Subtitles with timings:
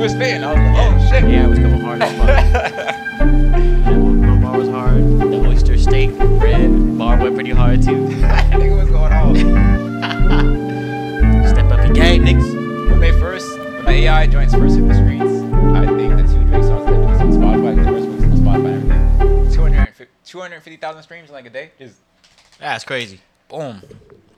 [0.00, 0.42] was spitting.
[0.42, 1.22] I was like, oh shit.
[1.30, 2.26] Yeah, it was coming hard as fuck.
[2.26, 2.96] that
[4.42, 5.02] bar was hard.
[5.20, 7.90] The oyster steak, bread, bar went pretty hard too.
[8.08, 9.36] nigga, what's going on?
[11.48, 12.90] Step up your game, niggas.
[12.90, 15.22] when they first, when the AI joints first hit the streets,
[15.76, 18.72] I think the two Drake songs that released on Spotify, the first weeks on Spotify
[18.72, 21.72] and everything, 250 250,000 streams in like a day.
[21.78, 21.96] Just
[22.58, 23.20] That's crazy.
[23.48, 23.82] boom.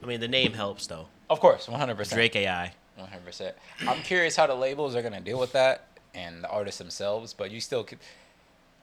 [0.03, 1.07] I mean, the name helps though.
[1.31, 2.15] Of course, 100%.
[2.15, 2.73] Drake AI.
[2.99, 3.53] 100%.
[3.87, 7.33] I'm curious how the labels are going to deal with that and the artists themselves,
[7.33, 7.99] but you still could,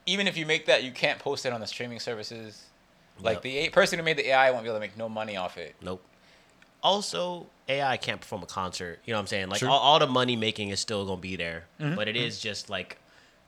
[0.05, 2.63] even if you make that, you can't post it on the streaming services.
[3.21, 3.41] Like Yep.
[3.43, 5.75] the person who made the AI won't be able to make no money off it.
[5.81, 6.03] Nope.
[6.81, 8.99] Also, AI can't perform a concert.
[9.05, 9.49] You know what I'm saying?
[9.49, 12.39] Like all, all the money making is still gonna be there, Mhm, but it is
[12.39, 12.97] just like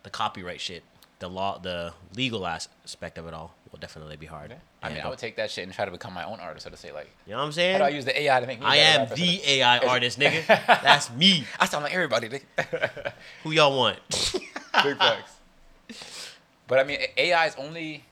[0.04, 0.84] the copyright shit,
[1.20, 4.54] the law, the legal aspect of it all will definitely be hard.
[4.84, 6.70] I mean, I would take that shit and try to become my own artist, so
[6.70, 7.78] to say, like, You know what I'm how saying?
[7.78, 10.46] do I use the AI to make me I am the AI artist, nigga.
[10.68, 11.46] That's me.
[11.60, 13.14] I sound like everybody, nigga.
[13.44, 14.00] Who y'all want?
[14.84, 15.34] Big facts.
[16.68, 18.04] But I mean, AI is only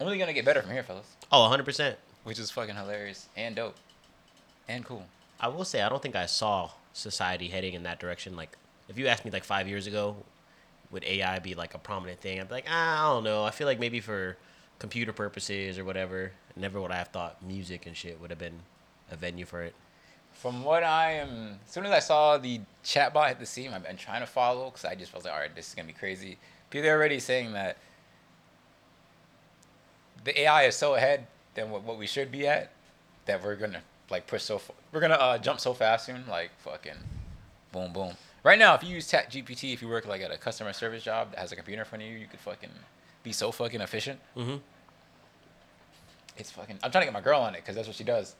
[0.00, 1.64] only gonna get better from here, fellas, Oh, 100.
[1.64, 3.76] percent which is fucking hilarious and dope
[4.68, 5.04] and cool.
[5.38, 8.34] I will say I don't think I saw society heading in that direction.
[8.34, 8.56] Like,
[8.88, 10.16] if you asked me like five years ago,
[10.90, 12.40] would AI be like a prominent thing?
[12.40, 13.44] I'd be like, ah, I don't know.
[13.44, 14.36] I feel like maybe for
[14.78, 16.32] computer purposes or whatever.
[16.56, 18.60] Never would I have thought music and shit would have been
[19.10, 19.74] a venue for it.
[20.32, 23.84] From what I am, as soon as I saw the chatbot hit the scene, I've
[23.84, 25.94] been trying to follow because I just felt like, all right, this is gonna be
[25.94, 26.38] crazy.
[26.70, 27.78] People are already saying that
[30.24, 32.70] the AI is so ahead than what, what we should be at
[33.24, 36.50] that we're gonna like push so fa- we're gonna uh, jump so fast soon, like
[36.58, 36.96] fucking
[37.72, 38.12] boom boom.
[38.42, 41.02] Right now, if you use Chat GPT, if you work like at a customer service
[41.02, 42.70] job that has a computer in front of you, you could fucking
[43.26, 44.20] be so fucking efficient.
[44.36, 44.56] Mm-hmm.
[46.38, 46.78] It's fucking.
[46.82, 48.36] I'm trying to get my girl on it because that's what she does.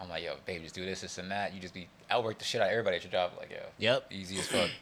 [0.00, 1.54] I'm like, yo, babe, just do this, this, and that.
[1.54, 3.32] You just be outwork the shit out of everybody at your job.
[3.38, 4.06] Like, yo, Yep.
[4.12, 4.70] easy as fuck.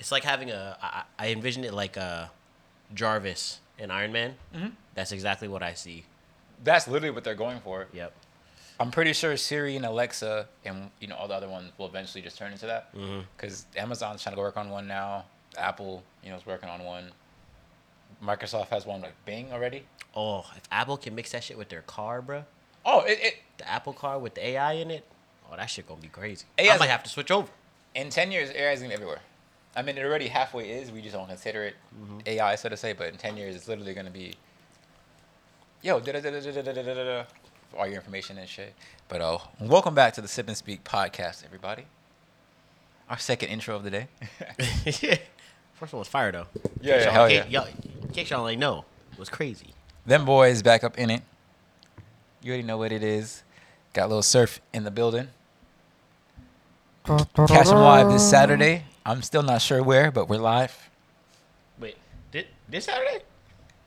[0.00, 0.76] It's like having a.
[0.80, 2.30] I, I envision it like a
[2.94, 4.36] Jarvis in Iron Man.
[4.54, 4.70] Mhm.
[4.94, 6.04] That's exactly what I see.
[6.62, 7.88] That's literally what they're going for.
[7.92, 8.12] Yep.
[8.78, 12.22] I'm pretty sure Siri and Alexa and you know all the other ones will eventually
[12.22, 12.94] just turn into that.
[13.36, 15.24] Because Amazon's trying to work on one now.
[15.56, 17.10] Apple, you know, is working on one.
[18.24, 19.84] Microsoft has one like Bing already.
[20.14, 22.44] Oh, if Apple can mix that shit with their car, bruh,
[22.84, 25.04] Oh, it, it the Apple car with the AI in it,
[25.50, 26.46] oh, that shit gonna be crazy.
[26.58, 27.48] AI I might have to switch over.
[27.94, 29.20] in ten years, AI is gonna be everywhere.
[29.76, 30.90] I mean, it already halfway is.
[30.90, 31.76] We just don't consider it
[32.26, 32.92] AI, so to say.
[32.94, 34.34] But in ten years, it's literally gonna be,
[35.82, 37.24] yo, da da da da da da da da da,
[37.76, 38.74] all your information and shit.
[39.08, 41.84] But oh, welcome back to the Sip and Speak podcast, everybody.
[43.10, 44.08] Our second intro of the day.
[45.78, 46.46] First one was fire though.
[46.80, 47.46] Yeah, In yeah, case hell y'all- yeah.
[47.62, 47.68] Y'all,
[48.02, 49.68] in case y'all ain't know, it was crazy.
[50.06, 51.22] Them boys back up in it.
[52.42, 53.42] You already know what it is.
[53.92, 55.28] Got a little surf in the building.
[57.06, 58.84] Catch them live this Saturday.
[59.06, 60.90] I'm still not sure where, but we're live.
[61.78, 61.96] Wait,
[62.32, 63.20] did this Saturday?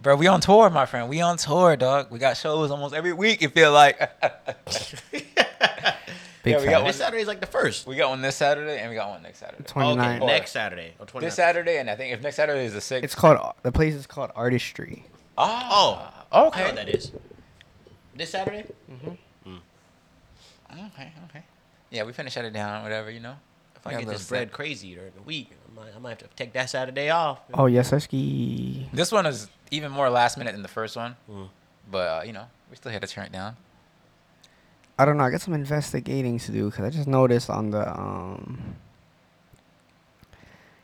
[0.01, 1.07] Bro, we on tour, my friend.
[1.09, 2.09] We on tour, dog.
[2.09, 3.44] We got shows almost every week.
[3.44, 4.00] It feel like
[6.44, 7.85] Big Yeah, we got one- This Saturday is like the first.
[7.85, 9.63] we got one this Saturday and we got one next Saturday.
[9.63, 10.18] 29.
[10.22, 10.94] Okay, next Saturday.
[11.13, 13.03] Or This Saturday and I think if next Saturday is the sixth.
[13.03, 15.06] It's called the place is called Artistry.
[15.38, 16.63] oh, I know okay.
[16.66, 17.12] what that is.
[18.16, 18.66] This Saturday?
[18.91, 19.56] Mm hmm.
[20.74, 21.44] Okay, okay.
[21.90, 23.35] Yeah, we finna shut it down, whatever, you know.
[23.75, 24.53] If I We get this bread set.
[24.53, 27.40] crazy during the week, I might, I might have to take that Saturday off.
[27.53, 28.88] Oh yes, I ski.
[28.94, 31.50] This one is even more last minute than the first one, Mm.
[31.90, 33.57] but uh, you know, we still had to turn it down.
[35.01, 35.23] I don't know.
[35.23, 38.75] I got some investigating to do because I just noticed on the um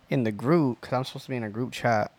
[0.10, 2.12] in the group because I'm supposed to be in a group chat,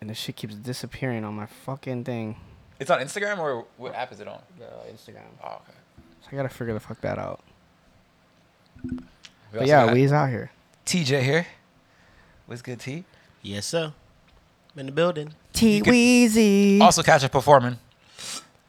[0.00, 2.36] and the shit keeps disappearing on my fucking thing.
[2.78, 4.40] It's on Instagram or what app is it on?
[4.60, 5.24] The Instagram.
[5.42, 5.72] Oh, okay.
[6.22, 7.40] So I gotta figure the fuck that out.
[8.84, 8.98] We
[9.52, 10.52] But yeah, got we's out here.
[10.86, 11.46] TJ here.
[12.46, 13.02] What's good, T?
[13.42, 13.92] Yes, sir.
[14.72, 15.34] I'm in the building.
[15.52, 16.80] T Weezy.
[16.80, 17.76] Also catch a performing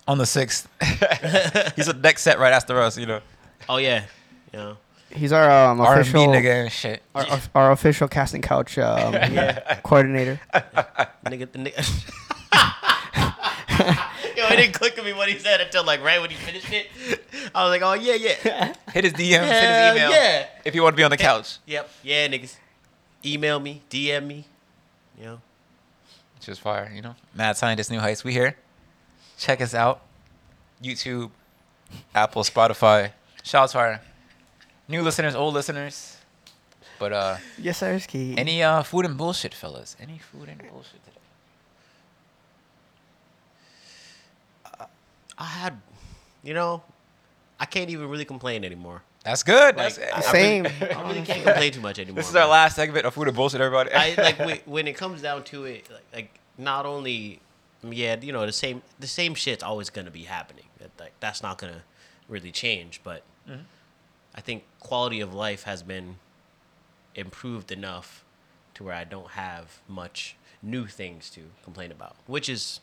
[0.09, 0.67] on the sixth.
[1.75, 3.21] He's a next set right after us, you know.
[3.69, 4.05] Oh yeah,
[4.51, 4.77] you know.
[5.11, 7.03] He's our um, R and B official nigga and shit.
[7.13, 9.13] our, our, our official casting couch um,
[9.83, 10.39] coordinator.
[11.25, 11.85] nigga, the nigga.
[14.35, 16.71] Yo, it didn't click to me what he said until like right when he finished
[16.71, 16.87] it.
[17.53, 18.73] I was like, oh yeah, yeah.
[18.91, 20.11] Hit his DMs, hit Hell his email.
[20.11, 20.47] yeah.
[20.65, 21.59] If you want to be on the couch.
[21.67, 21.89] Yep.
[22.03, 22.55] Yeah, niggas.
[23.23, 24.45] Email me, DM me.
[25.19, 25.41] You know.
[26.39, 27.15] Just fire, you know.
[27.35, 28.23] Mad Scientist New Heights.
[28.23, 28.55] We here.
[29.39, 30.01] Check us out.
[30.83, 31.31] YouTube,
[32.13, 33.11] Apple, Spotify.
[33.43, 34.01] Shout out to our
[34.87, 36.17] new listeners, old listeners.
[36.99, 39.95] But uh yes, sir, key any uh food and bullshit, fellas.
[39.99, 41.15] Any food and bullshit today.
[45.37, 45.79] I had,
[46.43, 46.83] you know,
[47.59, 49.01] I can't even really complain anymore.
[49.23, 49.77] That's good.
[49.77, 50.65] Like, That's I- I Same.
[50.65, 52.17] I really can't complain too much anymore.
[52.17, 52.43] This is man.
[52.43, 53.91] our last segment of food and bullshit, everybody.
[53.93, 57.39] I like when, when it comes down to it, like, like not only,
[57.83, 60.65] yeah, you know, the same the same shit's always gonna be happening.
[60.79, 61.83] That- Like that's not gonna
[62.27, 63.01] really change.
[63.03, 63.23] But
[64.35, 66.17] I think quality of life has been
[67.15, 68.23] improved enough
[68.75, 72.79] to where I don't have much new things to complain about, which is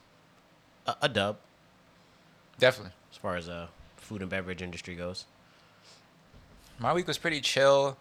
[0.87, 1.37] a, a dub
[2.59, 2.93] Definitely.
[3.13, 5.25] as far as uh food and beverage industry goes.
[6.79, 7.97] My week was pretty chill.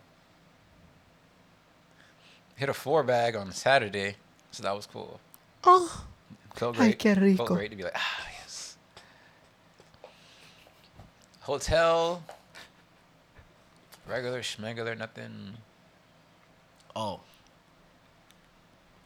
[2.56, 4.15] Hit a four bag on Saturday,
[4.51, 5.19] so that was cool.
[5.65, 6.06] Oh,
[6.55, 6.99] Felt Ay, great.
[6.99, 7.45] qué rico.
[7.45, 8.77] Felt great to be like, ah, yes.
[11.41, 12.23] Hotel.
[14.07, 15.53] Regular, schmegular, nothing.
[16.95, 17.19] Oh,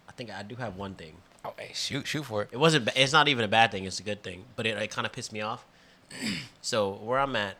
[0.07, 1.13] I think I do have one thing.
[1.45, 2.49] Oh, hey, shoot, shoot for it.
[2.51, 2.85] It wasn't.
[2.85, 3.85] ba- It's not even a bad thing.
[3.85, 4.43] It's a good thing.
[4.57, 5.65] But it, it kind of pissed me off.
[6.61, 7.55] so where I'm at,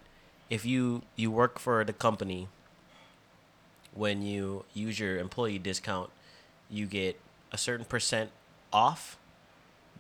[0.50, 2.50] if you you work for the company,
[3.94, 6.10] when you use your employee discount,
[6.70, 7.20] you get
[7.54, 8.32] a certain percent
[8.74, 9.18] off,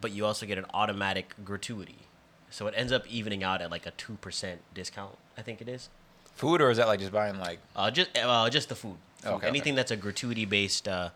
[0.01, 2.00] but you also get an automatic gratuity.
[2.50, 5.18] So it ends up evening out at like a two percent discount.
[5.38, 5.90] I think it is.
[6.36, 7.60] Food, or is that like just buying like?
[7.75, 8.96] Uh, just uh, just the food.
[9.18, 9.28] Food.
[9.28, 9.48] Okay, okay.
[9.48, 11.10] Anything that's a gratuity based uh,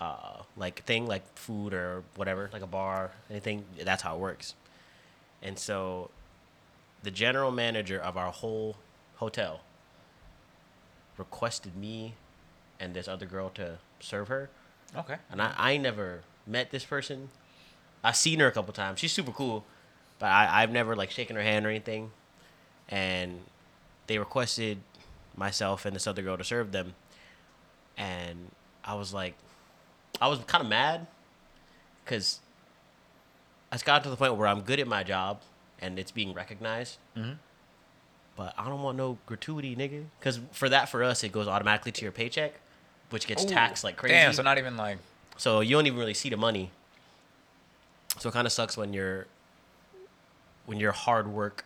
[0.00, 3.64] uh, like thing, like food or whatever, like a bar, anything.
[3.82, 4.54] That's how it works.
[5.42, 6.10] And so,
[7.02, 8.76] the general manager of our whole
[9.16, 9.60] hotel
[11.18, 12.14] requested me
[12.80, 14.50] and this other girl to serve her,
[14.96, 15.16] Okay.
[15.30, 17.28] and I, I never met this person.
[18.04, 19.00] I've seen her a couple times.
[19.00, 19.64] She's super cool,
[20.18, 22.12] but I, I've never like shaken her hand or anything.
[22.88, 23.40] And
[24.06, 24.78] they requested
[25.36, 26.94] myself and this other girl to serve them,
[27.96, 28.50] and
[28.84, 29.34] I was like,
[30.20, 31.06] I was kind of mad,
[32.04, 32.40] cause
[33.72, 35.40] I got to the point where I'm good at my job
[35.80, 36.98] and it's being recognized.
[37.16, 37.38] Mhm.
[38.36, 40.04] But I don't want no gratuity, nigga.
[40.20, 42.54] Cause for that, for us, it goes automatically to your paycheck,
[43.10, 44.14] which gets Ooh, taxed like crazy.
[44.14, 44.98] Damn, so not even like.
[45.36, 46.70] So you don't even really see the money.
[48.18, 49.26] So it kind of sucks when your
[50.66, 51.64] when your hard work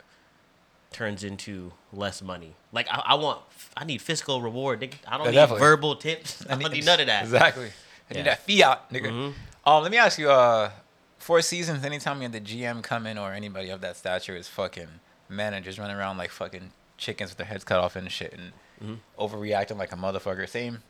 [0.93, 2.55] turns into less money.
[2.73, 3.41] Like I, I want,
[3.77, 4.81] I need fiscal reward.
[4.81, 4.95] Nigga.
[5.07, 5.61] I don't Yeah, need definitely.
[5.61, 6.45] verbal tips.
[6.51, 7.25] I, don't need none of that.
[7.25, 7.71] Exactly.
[8.11, 9.11] I need that fiat, nigga.
[9.11, 9.35] Mhm.
[9.67, 10.31] Um, let me ask you.
[10.31, 10.71] Uh,
[11.19, 11.85] Four Seasons.
[11.85, 14.89] Anytime you had the GM come in or anybody of that stature is fucking
[15.29, 18.53] managers running around like fucking chickens with their heads cut off and shit and
[18.83, 18.95] Mm-hmm.
[19.21, 20.49] overreacting like a motherfucker.
[20.49, 20.83] Same,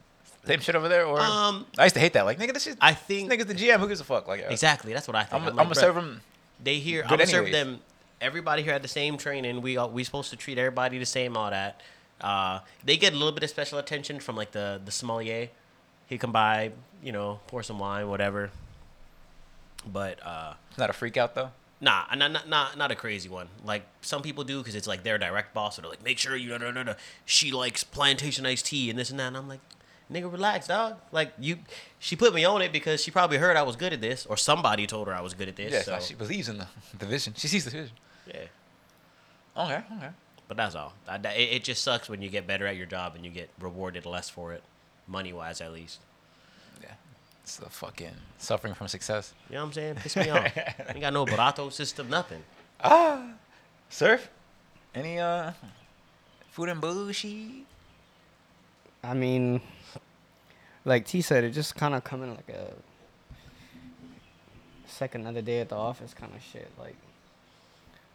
[0.48, 1.06] same shit over there.
[1.06, 2.24] Or Um, I used to hate that.
[2.24, 2.76] Like nigga, this shit.
[2.80, 3.78] I this think nigga's the GM.
[3.78, 4.26] Who gives a fuck?
[4.26, 4.92] Like exactly.
[4.92, 5.42] That's what I think.
[5.42, 6.20] I'm, I'm, like, gonna serve them.
[6.62, 7.02] They here.
[7.02, 7.80] I'm gonna serve them.
[8.20, 9.62] Everybody here had the same training.
[9.62, 11.36] We all, we supposed to treat everybody the same.
[11.36, 11.80] All that.
[12.20, 15.48] Uh, they get a little bit of special attention from like the the sommelier.
[16.06, 16.72] He come by,
[17.02, 18.50] you know, pour some wine, whatever.
[19.86, 21.50] But uh, Not a freak out though.
[21.80, 23.48] Nah, not not not not a crazy one.
[23.64, 25.76] Like some people do because it's like their direct boss.
[25.76, 26.94] So they're like, make sure you no no no no.
[27.24, 29.28] She likes plantation iced tea and this and that.
[29.28, 29.60] And I'm like,
[30.12, 30.96] nigga, relax, dog.
[31.12, 31.58] Like you,
[31.98, 34.36] she put me on it because she probably heard I was good at this, or
[34.36, 35.72] somebody told her I was good at this.
[35.72, 36.66] Yeah, so like she believes in the,
[36.98, 37.34] the vision.
[37.36, 37.90] She sees the vision.
[38.26, 38.40] yeah,
[39.56, 40.08] Okay, okay.
[40.46, 40.92] but that's all.
[41.08, 43.30] I, that- it, it just sucks when you get better at your job and you
[43.30, 44.62] get rewarded less for it,
[45.06, 45.98] money wise at least.
[46.82, 46.92] Yeah,
[47.42, 49.34] it's the fucking suffering from success.
[49.50, 49.94] You know what I'm saying?
[49.96, 50.56] Piss me off.
[50.88, 52.42] Ain't got no barato system, nothing.
[52.82, 53.32] Ah,
[53.88, 54.30] surf.
[54.94, 55.52] Any uh,
[56.50, 57.64] food and bullshit.
[59.02, 59.60] I mean,
[60.88, 62.72] like T said, it just kind of coming like a
[64.86, 66.70] second another day at the office kind of shit.
[66.78, 66.96] Like,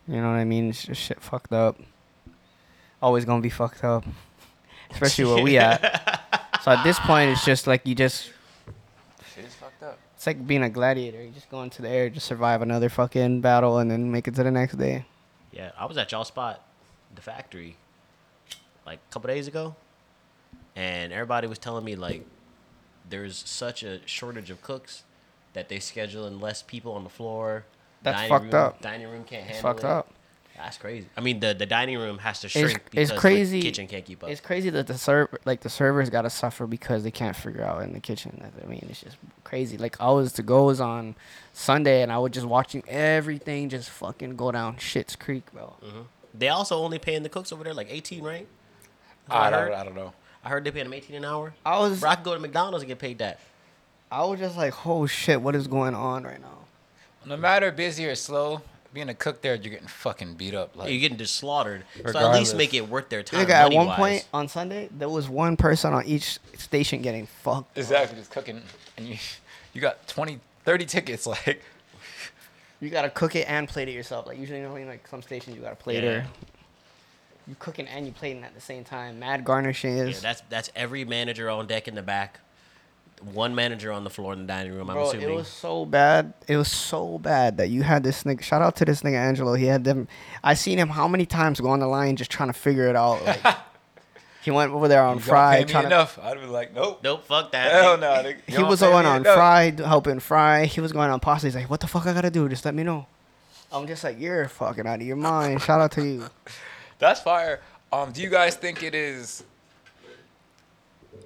[0.07, 0.69] you know what I mean?
[0.69, 1.79] It's just shit fucked up.
[3.01, 4.03] Always gonna be fucked up,
[4.91, 6.59] especially where we at.
[6.63, 8.31] So at this point, it's just like you just.
[9.33, 9.99] Shit is fucked up.
[10.15, 11.21] It's like being a gladiator.
[11.21, 14.35] You just go into the air, just survive another fucking battle, and then make it
[14.35, 15.05] to the next day.
[15.51, 16.63] Yeah, I was at y'all spot,
[17.13, 17.75] the factory,
[18.85, 19.75] like a couple days ago,
[20.75, 22.25] and everybody was telling me like
[23.09, 25.03] there's such a shortage of cooks
[25.53, 27.65] that they scheduling less people on the floor.
[28.01, 28.81] That's dining fucked room, up.
[28.81, 29.85] Dining room can't handle It's fucked it.
[29.85, 30.09] up.
[30.55, 31.07] That's crazy.
[31.17, 33.87] I mean, the the dining room has to It's- shrink it's because crazy- the kitchen
[33.87, 34.29] can't keep up.
[34.29, 37.81] It's crazy that the server, like the servers, gotta suffer because they can't figure out
[37.81, 38.51] in the kitchen.
[38.63, 39.77] I mean, it's just crazy.
[39.77, 41.15] Like I was to goes on
[41.53, 45.73] Sunday, and I was just watching everything just fucking go down shit's creek, bro.
[45.83, 46.05] Mhm.
[46.35, 48.47] They also only paying the cooks over there like 18, right?
[49.29, 49.73] I I don't, heard.
[49.73, 50.13] I don't know.
[50.43, 51.53] I heard they paying them 18 an hour.
[51.65, 53.39] I was, Bro, I could go to McDonald's and get paid that.
[54.11, 56.59] I was just like, oh shit, what is going on right now?
[57.25, 58.61] No matter busy or slow,
[58.93, 60.75] being a cook there, you're getting fucking beat up.
[60.75, 61.83] Like You're getting just slaughtered.
[62.11, 63.39] So at least make it worth their time.
[63.39, 67.77] Look, at one point on Sunday, there was one person on each station getting fucked.
[67.77, 68.61] exactly just cooking,
[68.97, 69.17] and you
[69.73, 71.27] you got 20, 30 tickets.
[71.33, 71.61] Like
[72.79, 74.27] You gotta cook it and plate it yourself.
[74.27, 76.25] Like usually, you know, like some stations, you gotta a plater.
[77.47, 79.19] You cooking and you plating at the same time.
[79.19, 80.15] Mad garnishes.
[80.15, 82.39] Yeah, that's that's every manager on deck in the back.
[83.21, 84.89] One manager on the floor in the dining room.
[84.89, 85.29] I'm Bro, assuming.
[85.29, 86.33] it was so bad.
[86.47, 88.41] It was so bad that you had this nigga.
[88.41, 89.53] Shout out to this nigga Angelo.
[89.53, 90.09] He had them.
[90.43, 92.97] I seen him how many times go on the line just trying to figure it
[92.97, 93.23] out.
[93.23, 93.41] Like,
[94.43, 96.09] he went over there on You don't Fry pay me trying to.
[96.21, 96.99] I'd be like, nope.
[97.01, 97.71] nope, fuck that.
[97.71, 98.07] Hell no.
[98.07, 98.37] nigga.
[98.47, 99.35] You He was going on enough.
[99.35, 100.65] Fry, helping Fry.
[100.65, 101.47] He was going on Pasta.
[101.47, 102.49] He's like, "What the fuck I gotta do?
[102.49, 103.05] Just let me know."
[103.71, 106.25] I'm just like, "You're fucking out of your mind." Shout out to you.
[106.99, 107.61] That's fire.
[107.91, 109.43] Um, do you guys think it is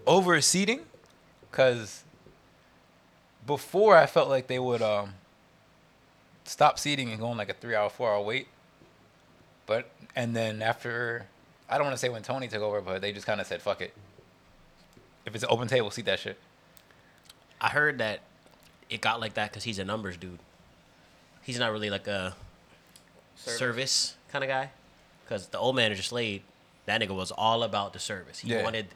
[0.05, 0.81] overseating?
[1.51, 2.03] Cause
[3.45, 5.13] before I felt like they would um
[6.43, 8.47] stop seating and go on like a three hour, four hour wait.
[9.65, 11.25] But and then after
[11.69, 13.61] I don't want to say when Tony took over, but they just kind of said
[13.61, 13.93] fuck it.
[15.25, 16.37] If it's an open table, seat that shit.
[17.59, 18.19] I heard that
[18.89, 20.39] it got like that because he's a numbers dude.
[21.43, 22.35] He's not really like a
[23.35, 24.69] service, kind of guy.
[25.27, 26.41] Because the old manager Slade,
[26.85, 28.39] that nigga was all about the service.
[28.39, 28.63] He Yeah.
[28.63, 28.87] wanted,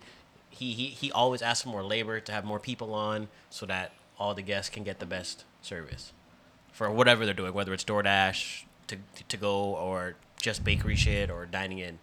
[0.50, 3.92] he, he he always asked for more labor to have more people on so that
[4.18, 6.14] all the guests can get the best service
[6.72, 8.98] for whatever they're doing, whether it's DoorDash to
[9.28, 12.00] to go or just bakery shit or dining in.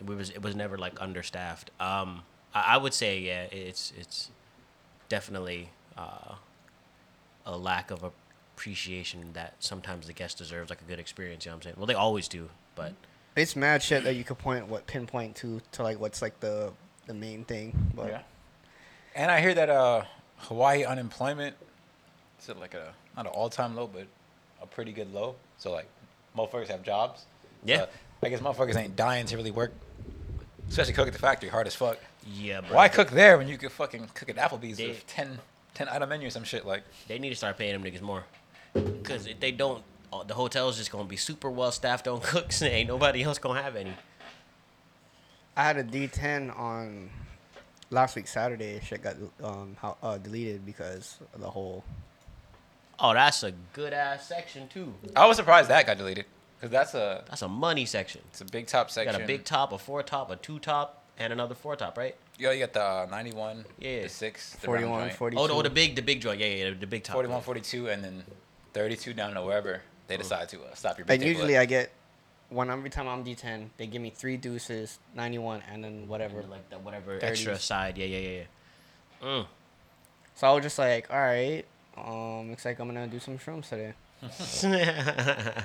[0.00, 1.70] It was it was never like understaffed.
[1.80, 2.22] Um,
[2.54, 4.30] I, I would say yeah, it's it's
[5.08, 6.34] definitely uh,
[7.46, 8.02] a lack of
[8.56, 11.44] appreciation that sometimes the guest deserves, like a good experience.
[11.44, 11.74] You know what I'm saying?
[11.78, 12.92] Well, they always do, but
[13.36, 16.72] It's mad shit that you could point what pinpoint to to like what's like the
[17.06, 17.90] the main thing.
[17.94, 18.20] But Yeah.
[19.14, 20.04] And I hear that uh
[20.38, 21.56] Hawaii unemployment
[22.40, 24.06] is it like a not an all time low, but
[24.62, 25.34] a pretty good low.
[25.58, 25.88] So like
[26.36, 27.26] motherfuckers have jobs.
[27.64, 27.78] Yeah.
[27.78, 27.88] So,
[28.22, 29.72] I guess motherfuckers ain't dying to really work.
[30.68, 31.98] Especially cook at the factory, hard as fuck.
[32.26, 35.38] yeah, but Why cook there when you could fucking cook at Applebee's They- with 10,
[35.74, 38.24] 10 item menu or some shit like They need to start paying them niggas more,
[38.74, 42.62] because if they don't, uh, the hotel's just gonna be super well staffed on cooks,
[42.62, 43.92] and ain't nobody else gonna have any.
[45.56, 47.10] I had a D10 on
[47.90, 48.80] last week Saturday.
[48.84, 51.84] Shit got um how, uh, deleted because of the whole.
[52.98, 54.94] Oh, that's a good ass section too.
[55.16, 56.26] I was surprised that got deleted.
[56.60, 58.22] Cause that's a That's a money section.
[58.30, 59.12] it's a big top You section.
[59.12, 62.14] got a big top, a four top, a two top, and another four top, right?
[62.38, 64.02] Yo, you got the uh, 91, Yeah.
[64.04, 65.42] the 6, the 41, joint, 42.
[65.42, 66.40] Oh, the, oh, the big, the big joint.
[66.40, 67.14] Yeah, yeah, the big top.
[67.14, 68.24] 41, 42, and then
[68.74, 71.62] 32 down to wherever they decide to uh, stop your big And usually at.
[71.62, 71.90] I get
[72.50, 73.68] one every time I'm D10.
[73.78, 76.36] They give me three deuces, 91, and then whatever.
[76.36, 77.22] Whatever, like the whatever 30s.
[77.22, 77.96] extra side.
[77.96, 78.38] Yeah, yeah, yeah,
[79.22, 79.26] yeah.
[79.26, 79.46] Mm.
[80.34, 81.64] So I was just like, all right.
[81.96, 83.94] Um, looks like I'm gonna do some shrooms today.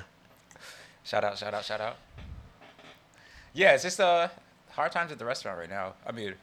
[1.04, 1.96] Shout out, shout out, shout out.
[3.52, 4.28] Yeah, it's just uh
[4.70, 5.94] hard times at the restaurant right now.
[6.06, 6.34] I mean,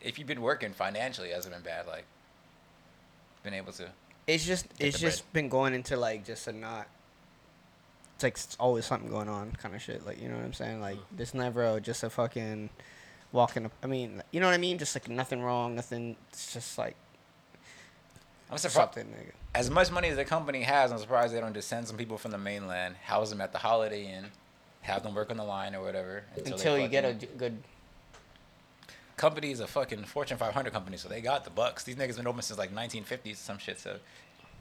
[0.00, 1.86] if you've been working financially, it hasn't been bad.
[1.86, 2.04] Like,
[3.42, 3.90] been able to.
[4.26, 6.88] It's just Get it's just been going into like just a not.
[8.16, 10.04] It's like it's always something going on, kind of shit.
[10.06, 10.80] Like you know what I'm saying?
[10.80, 11.16] Like mm-hmm.
[11.16, 12.70] there's never a, just a fucking
[13.32, 13.70] walking.
[13.82, 14.78] I mean, you know what I mean?
[14.78, 16.16] Just like nothing wrong, nothing.
[16.30, 16.96] It's just like
[18.50, 18.98] I'm surprised.
[19.54, 22.18] As much money as the company has, I'm surprised they don't just send some people
[22.18, 24.26] from the mainland, house them at the Holiday Inn,
[24.82, 26.24] have them work on the line or whatever.
[26.36, 27.58] they Until you get a good.
[29.16, 31.84] Company is a fucking Fortune 500 company, so they got the bucks.
[31.84, 33.78] These niggas been open since like 1950s, some shit.
[33.80, 33.96] So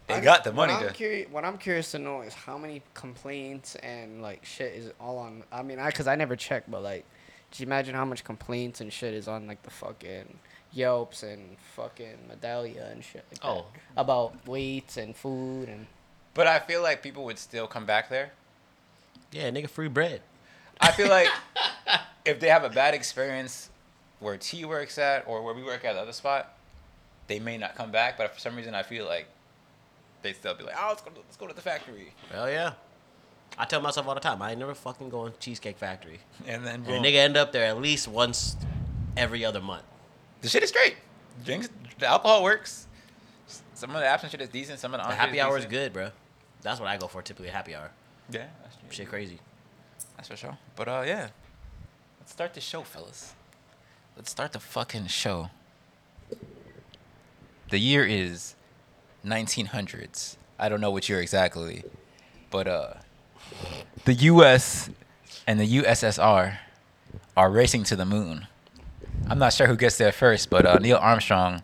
[0.08, 0.94] they I- got the money What I'm, to.
[0.94, 5.18] curious, what I'm curious to know is how many complaints and like shit is all
[5.18, 5.44] on.
[5.52, 7.06] I mean, I because I never checked, but like,
[7.52, 10.38] just imagine how much complaints and shit is on like the fucking
[10.74, 13.48] Yelps and fucking Medallia and shit like that.
[13.48, 13.66] Oh.
[13.96, 15.88] about weights and food and.
[16.34, 18.32] But I feel like people would still come back there.
[19.32, 20.22] yeah, nigga, free bread.
[20.82, 21.30] I feel like
[22.26, 23.70] if they have a bad experience
[24.20, 26.58] where T works at or where we work at the other spot,
[27.28, 28.18] they may not come back.
[28.18, 29.28] But for some reason, I feel like
[30.22, 32.74] they still be like, "Oh, let's go, to, let's go to the factory," Hell yeah.
[33.58, 36.20] I tell myself all the time, I ain't never fucking going to Cheesecake Factory.
[36.46, 36.96] and then And boom.
[36.96, 38.58] a nigga end up there at least once
[39.16, 39.84] every other month.
[40.42, 40.98] the shit is great.
[41.46, 41.70] Drinks,
[42.00, 42.88] the alcohol works.
[43.74, 44.80] Some of the absent shit is decent.
[44.80, 46.10] Some of the, The happy hour is good, bro.
[46.64, 47.92] That's what I go for typically, happy hour.
[48.30, 48.88] Yeah, that's true.
[48.90, 49.40] Shit crazy.
[50.18, 50.58] That's for sure.
[50.76, 51.30] But uh, yeah,
[52.20, 53.34] let's start the show, fellas.
[54.16, 55.50] Let's start the fucking show.
[57.70, 58.56] The year is
[59.26, 60.38] 1900s.
[60.58, 61.84] I don't know what year exactly,
[62.50, 62.94] but uh,
[64.06, 64.90] the U.S.
[65.46, 66.60] and the USSR
[67.36, 68.48] are racing to the moon.
[69.28, 71.62] I'm not sure who gets there first, but uh, Neil Armstrong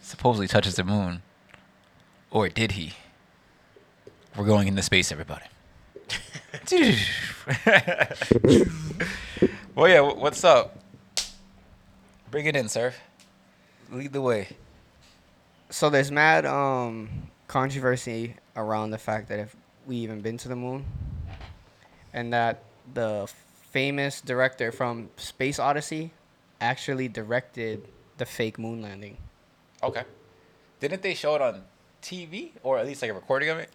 [0.00, 1.20] supposedly touches the moon,
[2.30, 2.94] or did he?
[4.36, 5.44] We're going into space, everybody.
[9.74, 10.00] well, yeah.
[10.00, 10.83] What's up?
[12.34, 12.92] Bring it in, sir.
[13.92, 14.48] Lead the way.
[15.70, 19.54] So there's mad um controversy around the fact that if
[19.86, 20.84] we even been to the moon,
[22.12, 23.30] and that the
[23.70, 26.10] famous director from Space Odyssey
[26.60, 27.86] actually directed
[28.18, 29.16] the fake moon landing.
[29.80, 30.02] Okay.
[30.80, 31.62] Didn't they show it on
[32.02, 33.70] TV or at least like a recording of it?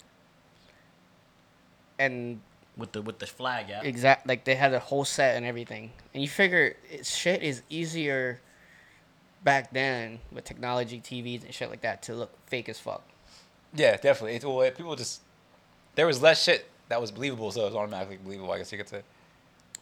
[1.97, 2.41] And
[2.75, 3.83] with the with the flag, yeah.
[3.83, 5.93] exact like they had a whole set and everything.
[6.13, 8.41] And you figure it, shit is easier
[9.43, 13.03] back then with technology, TVs and shit like that to look fake as fuck.
[13.73, 14.35] Yeah, definitely.
[14.35, 15.21] It's well, people just
[15.95, 18.51] there was less shit that was believable, so it was automatically believable.
[18.51, 19.01] I guess you could say.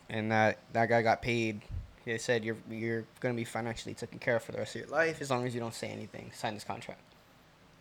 [0.10, 1.62] And that that guy got paid.
[2.06, 4.90] He said you're you're gonna be financially taken care of for the rest of your
[4.90, 6.32] life as long as you don't say anything.
[6.34, 7.02] Sign this contract.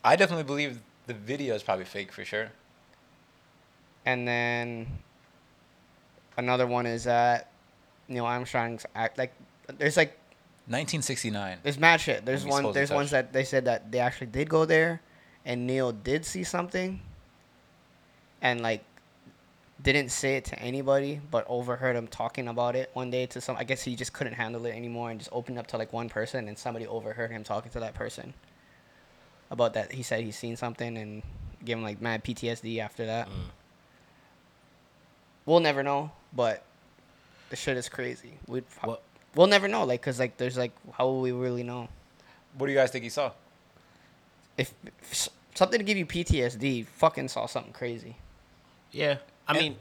[0.05, 2.51] I definitely believe the video is probably fake for sure.
[4.05, 4.87] And then
[6.37, 7.51] another one is that
[8.09, 9.33] Neil Armstrong's act like
[9.79, 10.17] there's like
[10.69, 11.59] 1969.
[11.63, 12.25] there's mad shit.
[12.25, 14.65] There's we one supposed to there's ones that they said that they actually did go
[14.65, 15.01] there
[15.45, 17.01] and Neil did see something
[18.43, 18.85] and like
[19.83, 23.57] didn't say it to anybody but overheard him talking about it one day to some
[23.57, 26.09] I guess he just couldn't handle it anymore and just opened up to like one
[26.09, 28.35] person and somebody overheard him talking to that person
[29.51, 31.23] about that he said he's seen something and
[31.65, 33.29] gave him like mad PTSD after that.
[33.29, 33.33] Mm.
[35.45, 36.65] We'll never know, but
[37.51, 38.39] the shit is crazy.
[38.49, 39.03] We What-
[39.37, 41.89] we'll never know, like, cause like there's like how will we really know
[42.59, 43.31] What do you guys think he saw?
[44.59, 46.87] if, if something to give you PTSD?
[46.87, 48.17] Fucking saw something crazy.
[48.91, 49.19] Yeah.
[49.47, 49.77] I And- mean,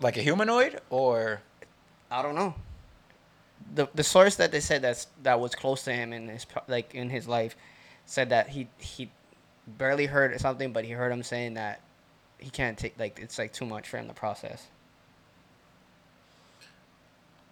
[0.00, 1.42] Like a humanoid or
[2.10, 2.54] I don't know.
[3.74, 6.94] The the source that they said that's that was close to him in his like
[6.94, 7.54] in his life
[8.06, 9.10] said that he he
[9.66, 11.80] barely heard something, but he heard him saying that
[12.38, 14.68] he can't take like it's like too much for him to process.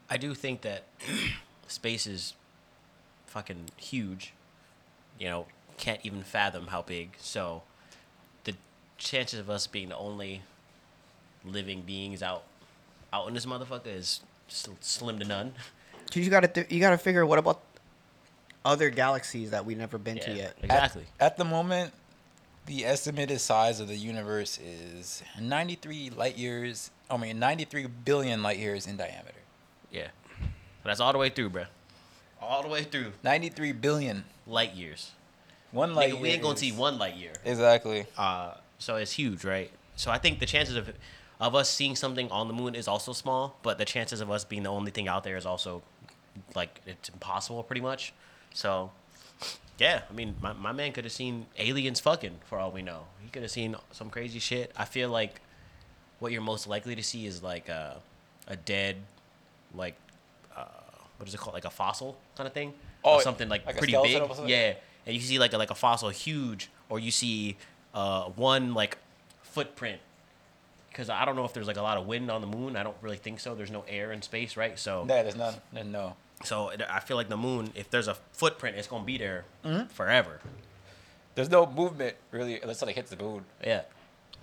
[0.09, 0.85] I do think that
[1.69, 2.35] space is
[3.27, 4.33] fucking huge.
[5.19, 5.47] You know,
[5.79, 7.11] can't even fathom how big.
[7.19, 7.63] So
[8.45, 8.55] the
[8.99, 10.43] chances of us being the only
[11.45, 12.45] living beings out
[13.13, 15.55] out in this motherfucker is s- slim to none.
[16.13, 17.63] Cause you gotta th- you gotta figure what about
[18.65, 20.57] other galaxies that we've never been to yet.
[20.63, 21.05] Exactly.
[21.21, 21.93] At, at the moment,
[22.67, 26.91] the estimated size of the universe is 93 light years.
[27.09, 29.33] I mean, 93 billion light years in diameter.
[29.97, 30.09] Yeah.
[30.83, 31.65] But That's all the way through, bro.
[32.41, 33.13] All the way through.
[33.25, 34.25] 93 billion.
[34.47, 35.13] Light years.
[35.73, 37.33] One light Nigga, we ain't gonna is- see one light year.
[37.45, 38.07] Exactly.
[38.17, 39.71] Uh, so it's huge, right?
[39.97, 40.93] So I think the chances of
[41.39, 44.45] of us seeing something on the moon is also small, but the chances of us
[44.45, 45.83] being the only thing out there is also
[46.55, 48.13] like it's impossible, pretty much.
[48.55, 48.91] So
[49.79, 53.07] yeah, I mean, my my man could have seen aliens fucking for all we know.
[53.23, 54.71] He could have seen some crazy shit.
[54.77, 55.41] I feel like
[56.21, 58.01] what you're most likely to see is like a
[58.47, 58.97] a dead,
[59.75, 59.95] like
[60.57, 60.65] uh,
[61.19, 62.73] what is it called, like a fossil kind of thing,
[63.05, 64.19] Oh, or something like, like pretty big.
[64.19, 64.49] something?
[64.49, 64.75] Yeah,
[65.07, 67.57] and you see like a, like a fossil huge, or you see
[67.95, 68.99] uh, one like
[69.43, 70.01] footprint.
[70.91, 72.75] Because I don't know if there's like a lot of wind on the moon.
[72.75, 73.55] I don't really think so.
[73.55, 74.79] There's no air in space, right?
[74.79, 75.55] So Yeah, there's none.
[75.73, 76.17] No.
[76.43, 79.45] so it, I feel like the moon, if there's a footprint, it's gonna be there
[79.65, 79.89] Mm-hmm.
[79.89, 80.41] forever.
[81.35, 83.45] There's no movement really unless it hits the moon.
[83.63, 83.83] Yeah.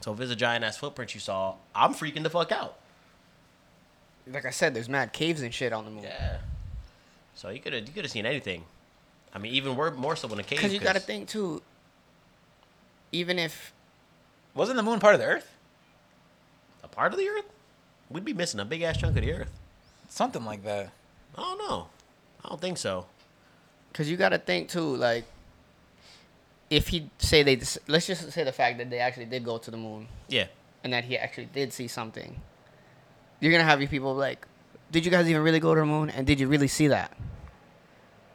[0.02, 2.78] So if it's a giant ass footprint you saw, I'm freaking the fuck out.
[4.32, 6.04] Like I said, there's mad caves and shit on the moon.
[6.04, 6.38] Yeah.
[7.36, 8.64] So you could have you could have seen anything.
[9.34, 10.60] I mean, even more more so in a cave.
[10.60, 11.62] Because you gotta think too.
[13.12, 13.74] Even if
[14.56, 15.50] Wasn't the moon part of the Earth?
[16.84, 17.46] a part of the Earth,
[18.10, 19.52] we'd be missing a big ass chunk of the Earth.
[20.10, 20.92] Something like that.
[21.38, 21.88] I don't know.
[22.46, 23.06] I don't think so.
[23.92, 25.24] Because you got to think too, like,
[26.70, 29.72] if he say they, let's just say the fact that they actually did go to
[29.72, 30.48] the moon Yeah.
[30.84, 32.40] and that he actually did see something,
[33.44, 34.48] you're gonna have your people like,
[34.90, 37.12] did you guys even really go to the moon and did you really see that?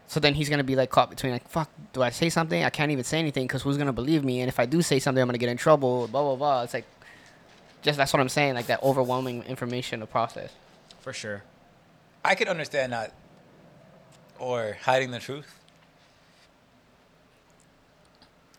[0.07, 2.62] So then he's gonna be like caught between like, fuck, do I say something?
[2.62, 4.40] I can't even say anything because who's gonna believe me?
[4.40, 6.09] And if I do say something, I'm gonna get in trouble.
[6.09, 6.62] Blah blah blah.
[6.62, 6.85] It's like,
[7.81, 8.55] just that's what I'm saying.
[8.55, 10.53] Like that overwhelming information to process.
[11.01, 11.42] For sure.
[12.23, 13.12] I could understand not
[14.38, 15.55] or hiding the truth.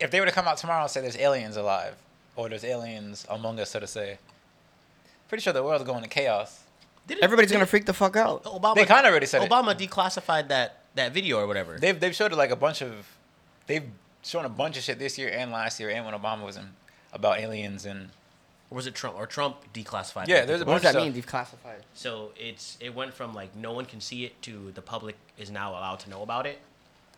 [0.00, 1.94] If they were to come out tomorrow and say there's aliens alive,
[2.36, 4.18] or there's aliens among us, so to say,
[5.30, 6.64] pretty sure the world's going to chaos.
[7.06, 8.44] Did Everybody's gonna freak the fuck out.
[8.44, 9.50] Obama, They kinda already said it.
[9.50, 11.78] Obama declassified that that video or whatever.
[11.78, 12.92] They've they've showed like a bunch of,
[13.66, 13.88] they've
[14.22, 16.68] shown a bunch of shit this year and last year, and when Obama was in
[17.12, 18.10] about aliens and
[18.70, 19.16] or was it Trump?
[19.16, 20.28] Or Trump declassified?
[20.28, 20.74] Yeah, that there's a video.
[20.74, 21.22] What does bunch that of mean?
[21.22, 21.80] Declassified.
[21.94, 25.50] So it's it went from like no one can see it to the public is
[25.50, 26.58] now allowed to know about it,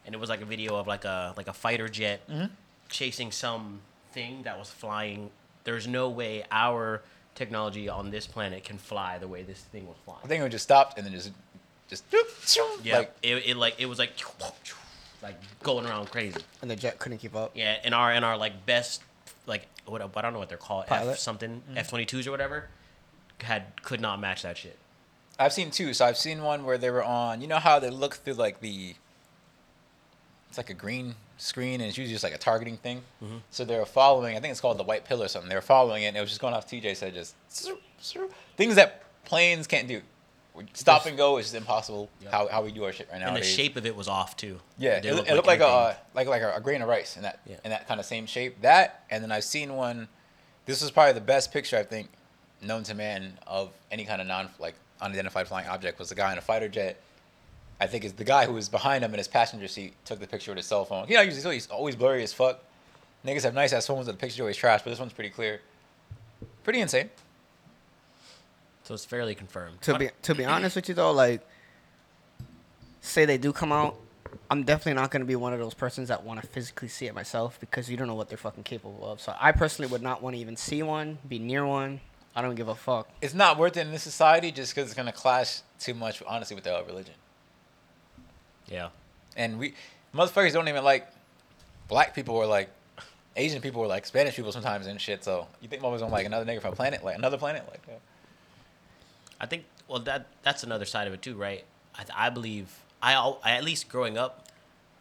[0.06, 2.46] and it was like a video of like a like a fighter jet Mm-hmm.
[2.88, 3.80] chasing some
[4.12, 5.30] thing that was flying.
[5.64, 7.02] There's no way our
[7.34, 10.18] technology on this planet can fly the way this thing was flying.
[10.18, 10.28] I flying.
[10.28, 11.30] think it would just stopped and then just
[11.88, 12.04] just
[12.82, 14.12] Yeah, like it, it like it was like
[15.22, 16.40] like going around crazy.
[16.60, 17.52] And the jet couldn't keep up.
[17.54, 19.02] Yeah, and our in our like best
[19.46, 21.18] like what I don't know what they're called F Pilot?
[21.18, 21.78] something mm-hmm.
[21.78, 22.68] F twenty twos or whatever
[23.40, 24.78] had could not match that shit.
[25.38, 25.94] I've seen two.
[25.94, 27.40] So I've seen one where they were on.
[27.40, 28.94] You know how they look through like the.
[30.48, 33.02] It's like a green screen, and it's usually just like a targeting thing.
[33.22, 33.40] Mhm.
[33.50, 34.36] So they were following.
[34.36, 35.48] I think it's called the white pill or something.
[35.48, 36.66] They were following it, and it was just going off.
[36.68, 37.34] TJ said just
[38.56, 40.02] things that planes can't do.
[40.74, 42.10] Stop and go is just impossible.
[42.30, 43.28] How, how we do our shit right now.
[43.28, 44.60] and the shape of it was off too.
[44.76, 47.16] Yeah, didn't it, it looked like a uh, like like a, a grain of rice
[47.16, 47.56] in that Yeah.
[47.64, 48.60] in that kind of same shape.
[48.60, 50.08] That and then I've seen one.
[50.66, 52.10] This was probably the best picture I think
[52.60, 56.30] known to man of any kind of non like unidentified flying object was a guy
[56.32, 57.00] in a fighter jet.
[57.82, 60.26] I think it's the guy who was behind him in his passenger seat took the
[60.28, 61.08] picture with his cell phone.
[61.08, 62.60] You know, usually he's always blurry as fuck.
[63.26, 64.82] Niggas have nice ass phones, but the picture's always trash.
[64.84, 65.60] But this one's pretty clear.
[66.62, 67.10] Pretty insane.
[68.84, 69.82] So it's fairly confirmed.
[69.82, 71.44] To be to be honest with you though, like
[73.00, 73.96] say they do come out,
[74.48, 77.16] I'm definitely not gonna be one of those persons that want to physically see it
[77.16, 79.20] myself because you don't know what they're fucking capable of.
[79.20, 82.00] So I personally would not want to even see one, be near one.
[82.36, 83.08] I don't give a fuck.
[83.20, 86.54] It's not worth it in this society just because it's gonna clash too much, honestly,
[86.54, 87.14] with their religion.
[88.68, 88.88] Yeah.
[89.36, 89.74] and we
[90.14, 91.08] motherfuckers don't even like
[91.88, 92.70] black people or like
[93.36, 95.24] Asian people or like Spanish people sometimes and shit.
[95.24, 97.84] So you think motherfuckers don't like another nigga from a planet, like another planet, like
[97.86, 98.00] that?
[99.40, 101.64] I think well that that's another side of it too, right?
[101.94, 102.68] I, I believe
[103.02, 104.48] I, I at least growing up,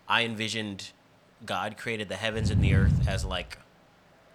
[0.08, 0.92] I envisioned
[1.46, 3.58] God created the heavens and the earth as like,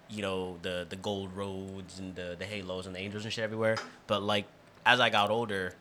[0.08, 3.44] you know, the the gold roads and the the halos and the angels and shit
[3.44, 3.76] everywhere.
[4.06, 4.46] But like
[4.84, 5.74] as I got older,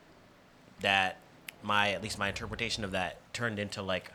[0.81, 1.17] that
[1.65, 4.11] my at least my interpretation of that turned into like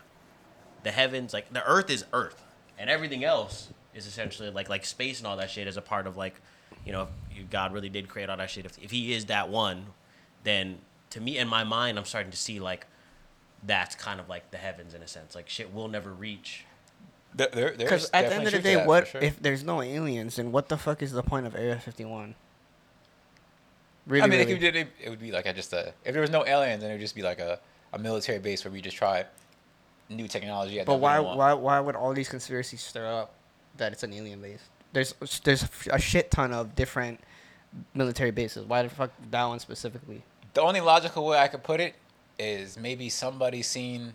[0.82, 2.42] the heavens, like the earth is earth,
[2.78, 6.06] and everything else is essentially like like space and all that shit is a part
[6.06, 6.40] of like,
[6.84, 8.64] you know, if God really did create all that shit.
[8.64, 9.86] If, if He is that one,
[10.44, 10.78] then
[11.10, 12.86] to me in my mind, I'm starting to see like
[13.66, 15.34] that's kind of like the heavens in a sense.
[15.34, 16.64] Like shit we'll never reach.
[17.34, 19.20] There, there, Because at the end of the definitely truth to day, that, what sure.
[19.20, 20.38] if there's no aliens?
[20.38, 22.34] And what the fuck is the point of Area 51?
[24.06, 24.52] Really, I mean, really.
[24.52, 26.82] it, could, it, it would be like a, just a if there was no aliens,
[26.82, 27.60] then it would just be like a,
[27.92, 29.24] a military base where we just try
[30.08, 30.80] new technology.
[30.80, 33.34] At But why, why, why would all these conspiracies stir up
[33.76, 34.62] that it's an alien base?
[34.92, 37.20] There's, there's a shit ton of different
[37.94, 38.64] military bases.
[38.64, 40.22] Why the fuck that one specifically?
[40.54, 41.94] The only logical way I could put it
[42.38, 44.14] is maybe somebody seen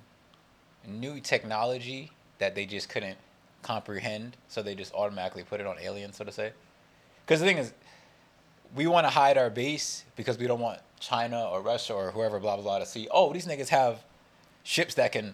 [0.86, 3.18] new technology that they just couldn't
[3.62, 6.52] comprehend, so they just automatically put it on aliens, so to say.
[7.26, 7.74] Because the thing is,
[8.76, 12.40] we want to hide our base because we don't want China or Russia or whoever,
[12.40, 14.04] blah, blah, blah, to see, oh, these niggas have
[14.64, 15.34] ships that can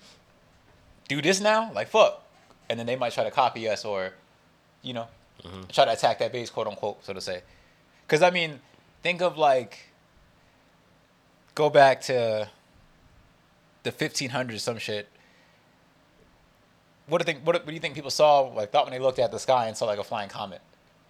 [1.07, 1.71] do this now?
[1.73, 2.23] Like, fuck.
[2.69, 4.13] And then they might try to copy us or,
[4.81, 5.07] you know,
[5.43, 5.63] mm-hmm.
[5.71, 7.41] try to attack that base, quote unquote, so to say.
[8.05, 8.59] Because, I mean,
[9.01, 9.87] think of like,
[11.55, 12.47] go back to
[13.83, 15.07] the 1500s, some shit.
[17.07, 18.99] What do, think, what, do- what do you think people saw, like, thought when they
[18.99, 20.61] looked at the sky and saw, like, a flying comet?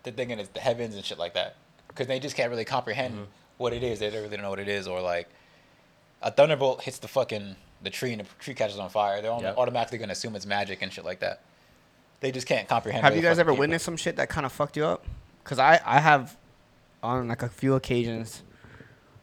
[0.04, 1.58] They're thinking it's the heavens and shit like that.
[1.94, 3.28] Because they just can't really comprehend
[3.58, 4.00] what it is.
[4.00, 4.88] They don't really know what it is.
[4.88, 5.30] Or, like,
[6.22, 9.22] a thunderbolt hits the fucking the tree and the tree catches on fire.
[9.22, 9.58] They're Yep.
[9.58, 11.42] automatically going to assume it's magic and shit like that.
[12.20, 13.04] They just can't comprehend.
[13.04, 13.60] Have you guys ever came from.
[13.62, 15.06] witnessed some shit that kind of fucked you up?
[15.44, 16.38] Cause I, I have,
[17.02, 18.44] on like a few occasions,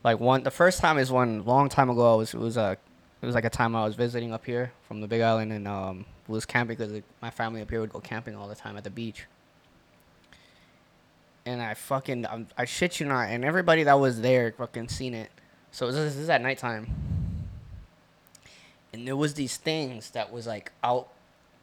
[0.02, 0.42] like one.
[0.42, 2.12] The first time is one long time ago.
[2.12, 2.76] I was it was a,
[3.22, 5.68] it was like a time I was visiting up here from the Big Island and
[5.68, 8.82] um was camping because my family up here would go camping all the time at
[8.82, 9.26] the beach.
[11.48, 15.14] And I fucking i I shit you not, and everybody that was there fucking seen
[15.14, 15.30] it.
[15.72, 16.86] So this is, this is at nighttime.
[18.92, 21.08] And there was these things that was like out,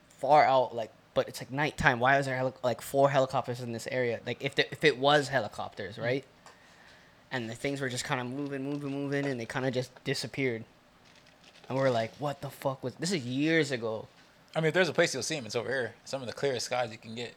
[0.08, 2.00] far out, like, but it's like nighttime.
[2.00, 4.22] Why is there heli- like four helicopters in this area?
[4.26, 6.26] Like, if the, if it was helicopters, right?
[7.32, 9.92] And the things were just kind of moving, moving, moving, and they kind of just
[10.04, 10.64] disappeared.
[11.70, 13.12] And we're like, what the fuck was this?
[13.12, 14.08] Is years ago.
[14.56, 15.94] I mean, if there's a place you'll see them, it's over here.
[16.06, 17.36] Some of the clearest skies you can get.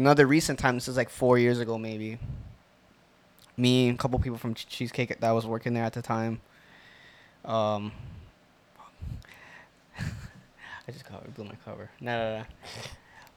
[0.00, 0.76] Another recent time.
[0.76, 2.18] This is like four years ago, maybe.
[3.58, 6.40] Me and a couple people from Cheesecake that was working there at the time.
[7.44, 7.92] Um,
[9.98, 11.90] I just covered, blew my cover.
[12.00, 12.44] No, no, no.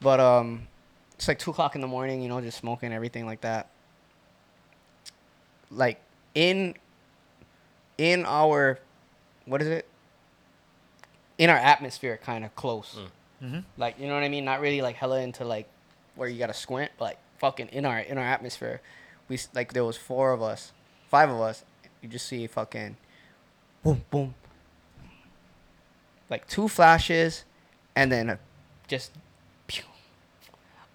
[0.00, 0.66] But um,
[1.16, 2.22] it's like two o'clock in the morning.
[2.22, 3.68] You know, just smoking everything like that.
[5.70, 6.00] Like
[6.34, 6.76] in
[7.98, 8.78] in our
[9.44, 9.86] what is it?
[11.36, 12.98] In our atmosphere, kind of close.
[13.42, 13.58] Mm-hmm.
[13.76, 14.46] Like you know what I mean?
[14.46, 15.68] Not really like hella into like
[16.16, 18.80] where you gotta squint, like fucking in our in our atmosphere,
[19.28, 20.72] we like there was four of us,
[21.08, 21.64] five of us.
[22.02, 22.96] You just see fucking
[23.82, 24.34] boom boom,
[26.30, 27.44] like two flashes,
[27.96, 28.38] and then a,
[28.88, 29.12] just.
[29.66, 29.84] Pew.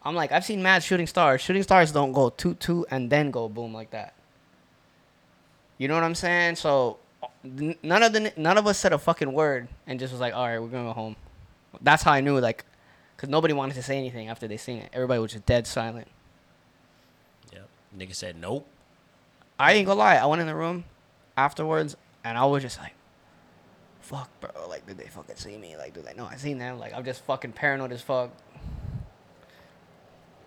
[0.03, 1.41] I'm like I've seen mad shooting stars.
[1.41, 4.13] Shooting stars don't go toot toot and then go boom like that.
[5.79, 6.57] You know what I'm saying?
[6.57, 6.99] So
[7.43, 10.45] none of the none of us said a fucking word and just was like, all
[10.45, 11.15] right, we're gonna go home.
[11.81, 12.65] That's how I knew, like,
[13.19, 14.89] because nobody wanted to say anything after they seen it.
[14.93, 16.07] Everybody was just dead silent.
[17.51, 17.67] Yep.
[17.97, 18.65] Nigga said nope.
[19.59, 20.15] I ain't gonna lie.
[20.15, 20.85] I went in the room.
[21.35, 22.93] afterwards, and I was just like,
[23.99, 24.51] "Fuck, bro!
[24.69, 25.75] Like, did they fucking see me?
[25.75, 26.79] Like, do they know I seen them?
[26.79, 28.29] Like, I'm just fucking paranoid as fuck."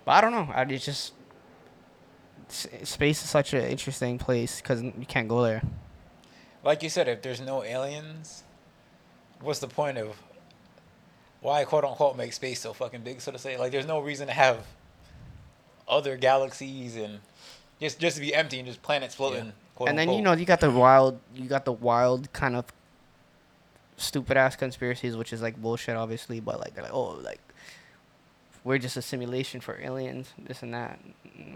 [0.07, 0.51] But I don't know.
[0.53, 1.13] I it's just
[2.49, 5.63] space is such an interesting place because you can't go there.
[6.65, 8.45] Like you said, if there's no aliens,
[9.41, 10.17] what's the point of
[11.43, 13.59] why quote unquote make space so fucking big, so to say?
[13.59, 14.65] Like, there's no reason to have
[15.89, 17.19] other galaxies and
[17.81, 19.53] just just to be empty and just planets floating.
[19.75, 22.67] Quote and then you know you got the wild, you got the wild kind of
[23.97, 26.39] stupid ass conspiracies, which is like bullshit, obviously.
[26.41, 27.41] But like they're like, oh, like
[28.65, 31.01] we're just a simulation for aliens, this and that.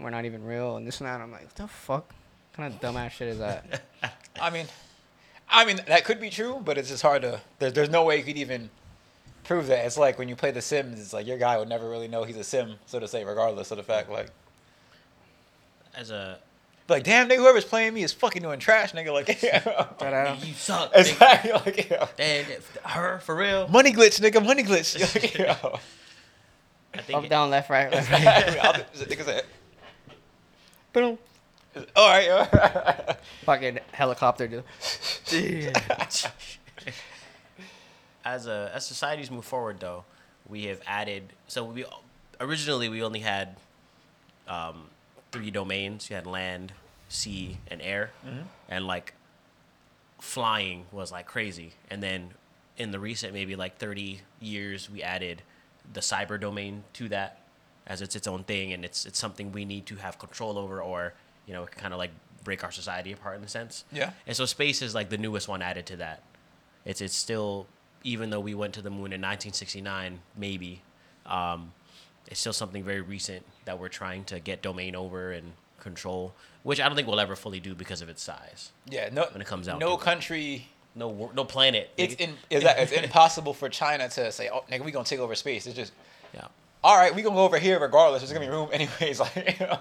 [0.01, 1.21] We're not even real, and this and that.
[1.21, 2.13] I'm like, what the fuck?
[2.55, 3.83] What kind of dumbass shit is that?
[4.41, 4.65] I mean,
[5.49, 7.39] I mean that could be true, but it's just hard to.
[7.59, 8.69] There's there's no way you could even
[9.47, 9.85] prove that.
[9.85, 10.99] It's like when you play The Sims.
[10.99, 13.71] It's like your guy would never really know he's a sim, so to say, regardless
[13.71, 14.09] of the fact.
[14.09, 14.27] Like,
[15.95, 16.39] As a
[16.89, 19.11] like damn, nigga, whoever's playing me is fucking doing trash, nigga.
[19.11, 19.59] Like, yeah.
[19.59, 20.35] Ta-da.
[20.43, 20.93] you suck.
[20.93, 20.99] nigga.
[20.99, 21.51] exactly.
[21.51, 22.07] Like, yeah.
[22.19, 22.47] And
[22.83, 23.67] her for real.
[23.67, 24.45] Money glitch, nigga.
[24.45, 24.97] Money glitch.
[25.15, 25.57] Like, yeah.
[26.93, 28.25] I think Up, it- down, left, right, left, right.
[28.63, 29.43] I'll do- nigga said,
[30.93, 31.17] Boom.
[31.95, 32.29] All right.
[32.29, 33.17] all right.
[33.43, 34.63] Fucking helicopter, dude.
[38.33, 40.03] As a as societies move forward though
[40.47, 41.85] we have added so we
[42.39, 43.55] originally we only had
[44.47, 44.89] um,
[45.31, 46.09] three domains.
[46.09, 46.73] You had land
[47.09, 48.11] sea and air.
[48.69, 49.13] And like
[50.19, 51.73] flying was like crazy.
[51.89, 52.31] And then
[52.77, 55.41] in the recent maybe like 30 years we added
[55.91, 57.39] the cyber domain to that
[57.87, 60.79] as it's its own thing and it's it's something we need to have control over
[60.81, 61.13] or
[61.47, 62.11] you know kind of like
[62.43, 63.83] break our society apart in a sense.
[63.91, 64.11] Yeah.
[64.27, 66.21] and so space is like the newest one added to that.
[66.85, 67.67] It's it's still
[68.13, 70.81] even though we went to the moon in 1969 maybe
[71.25, 71.73] um,
[72.27, 76.79] it's still something very recent that we're trying to get domain over and control which
[76.81, 79.09] i don't think we'll ever fully do because of its size Yeah.
[79.11, 79.23] No.
[79.31, 80.67] When it comes out, no country.
[80.95, 82.31] no no planet It's in.
[82.49, 85.67] Is that it's impossible for China to say, "Oh, nigga, we gonna take over space."
[85.67, 85.93] It's just,
[86.33, 86.47] yeah
[86.83, 88.21] all right, we gonna go over here regardless.
[88.21, 89.19] There's gonna be room anyways.
[89.23, 89.79] Like, you know.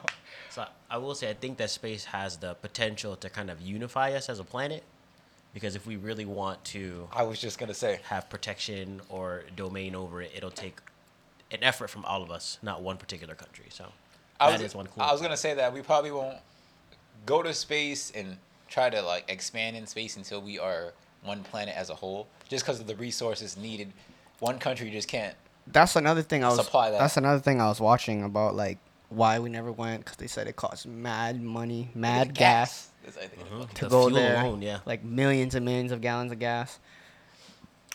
[0.50, 4.08] So I will say I think that space has the potential to kind of unify
[4.18, 4.82] us as a planet,
[5.56, 7.98] because if we really want to I was just gonna say.
[8.10, 10.76] have protection or domain over it, it'll take
[11.50, 13.64] an effort from all of us, not one particular country.
[13.70, 13.86] So
[14.38, 15.02] I that was, is one cool.
[15.02, 16.36] I was gonna say that we probably won't
[17.24, 18.36] go to space and
[18.68, 20.92] try to like expand in space until we are
[21.22, 23.90] one planet as a whole, just because of the resources needed.
[24.40, 25.34] One country just can't.
[25.66, 26.56] That's another thing I was.
[26.58, 26.98] Supply that.
[26.98, 28.76] That's another thing I was watching about like
[29.08, 32.90] why we never went because they said it costs mad money, mad gas.
[33.06, 33.72] Is, I think, Mhm.
[33.74, 34.40] to The go fuel there.
[34.42, 34.80] alone, yeah.
[34.84, 36.78] Like millions and millions of gallons of gas.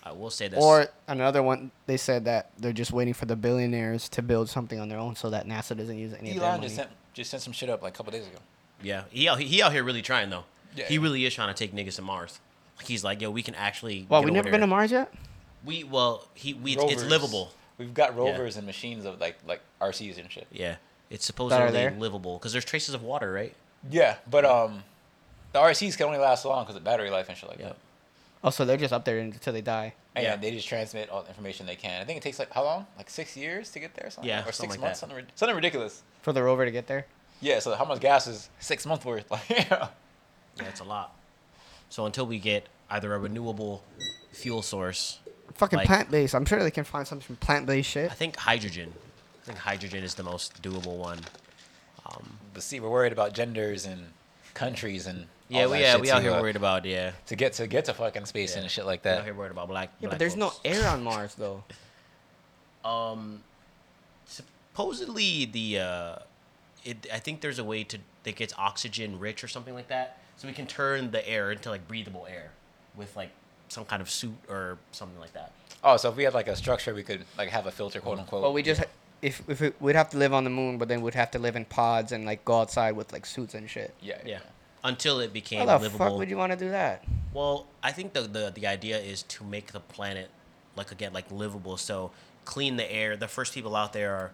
[0.03, 0.57] I will say this.
[0.63, 4.79] Or another one, they said that they're just waiting for the billionaires to build something
[4.79, 6.63] on their own so that NASA doesn't use any of their Elon money.
[6.67, 8.37] just sent just sent some shit up like a couple days ago.
[8.81, 10.45] yeah, he out, he out here really trying though.
[10.75, 10.87] Yeah.
[10.87, 12.39] He really is trying to take niggas to Mars.
[12.77, 14.07] Like he's like, yo, we can actually.
[14.09, 15.13] well, we over never been to Mars yet.
[15.65, 17.05] We well, he we it's Rovers.
[17.05, 17.51] livable.
[17.77, 20.47] We've got rovers and machines of like like RCs and shit.
[20.51, 20.77] Yeah,
[21.11, 21.91] it's are supposedly there?
[21.91, 23.53] livable because there's traces of water, right?
[23.89, 24.83] Yeah, but um,
[25.53, 27.67] the RCs can only last so long because of battery life and shit like Yeah.
[27.69, 27.77] that.
[28.43, 29.93] Oh, so they're just up there until they die.
[30.15, 30.31] And Yeah.
[30.31, 32.01] yeah, they just transmit all the information they can.
[32.01, 32.87] I think it takes like how long?
[32.97, 34.27] Like six years to get there, or something.
[34.29, 35.01] Yeah, or something six like months, that.
[35.01, 36.01] something, rid- something ridiculous.
[36.21, 37.05] For the rover to get there.
[37.39, 39.25] Yeah, so how much gas is six months worth?
[39.31, 39.87] Like, yeah.
[40.57, 41.15] Yeah, it's a lot.
[41.89, 43.83] So until we get either a renewable
[44.31, 45.19] fuel source,
[45.55, 46.33] Fucking Like- plant based.
[46.33, 48.09] I'm sure they can find some plant based shit.
[48.09, 48.93] I think hydrogen.
[49.43, 51.19] I think hydrogen is the most doable one.
[52.05, 54.13] Um, but see, we're worried about genders and
[54.53, 57.11] countries and Yeah, we that yeah we out here uh, worried about yeah.
[57.27, 58.61] to get to get to fucking space yeah.
[58.61, 59.25] and shit like We out that.
[59.25, 59.89] here worried about black.
[59.99, 60.59] Yeah, black but there's folks.
[60.63, 61.63] no air on Mars though.
[62.83, 63.43] Um,
[64.25, 66.15] supposedly the uh,
[66.83, 70.17] it I think there's a way to that gets oxygen rich or something like that,
[70.37, 72.51] so we can turn the air into like breathable air
[72.95, 73.29] with like
[73.67, 75.51] some kind of suit or something like that.
[75.83, 78.19] Oh, so if we had like a structure, we could like have a filter, quote
[78.19, 78.41] unquote.
[78.41, 78.83] Well, we just
[79.21, 81.39] if if it, we'd have to live on the moon, but then we'd have to
[81.39, 83.93] live in pods and like go outside with like suits and shit.
[84.01, 84.39] yeah, Yeah,
[84.83, 86.05] until it became How the livable.
[86.05, 87.03] fuck would you want to do that?
[87.33, 90.29] Well, I think the, the the idea is to make the planet
[90.75, 91.77] like again like livable.
[91.77, 92.11] So
[92.45, 93.15] clean the air.
[93.15, 94.31] The first people out there are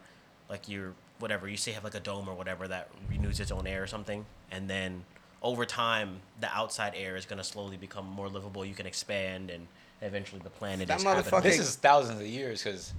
[0.49, 3.67] like your whatever you say have like a dome or whatever that renews its own
[3.67, 5.03] air or something, and then
[5.43, 8.65] over time the outside air is gonna slowly become more livable.
[8.65, 9.67] You can expand and
[10.01, 12.93] eventually the planet That is motherfucker- This is thousands of years because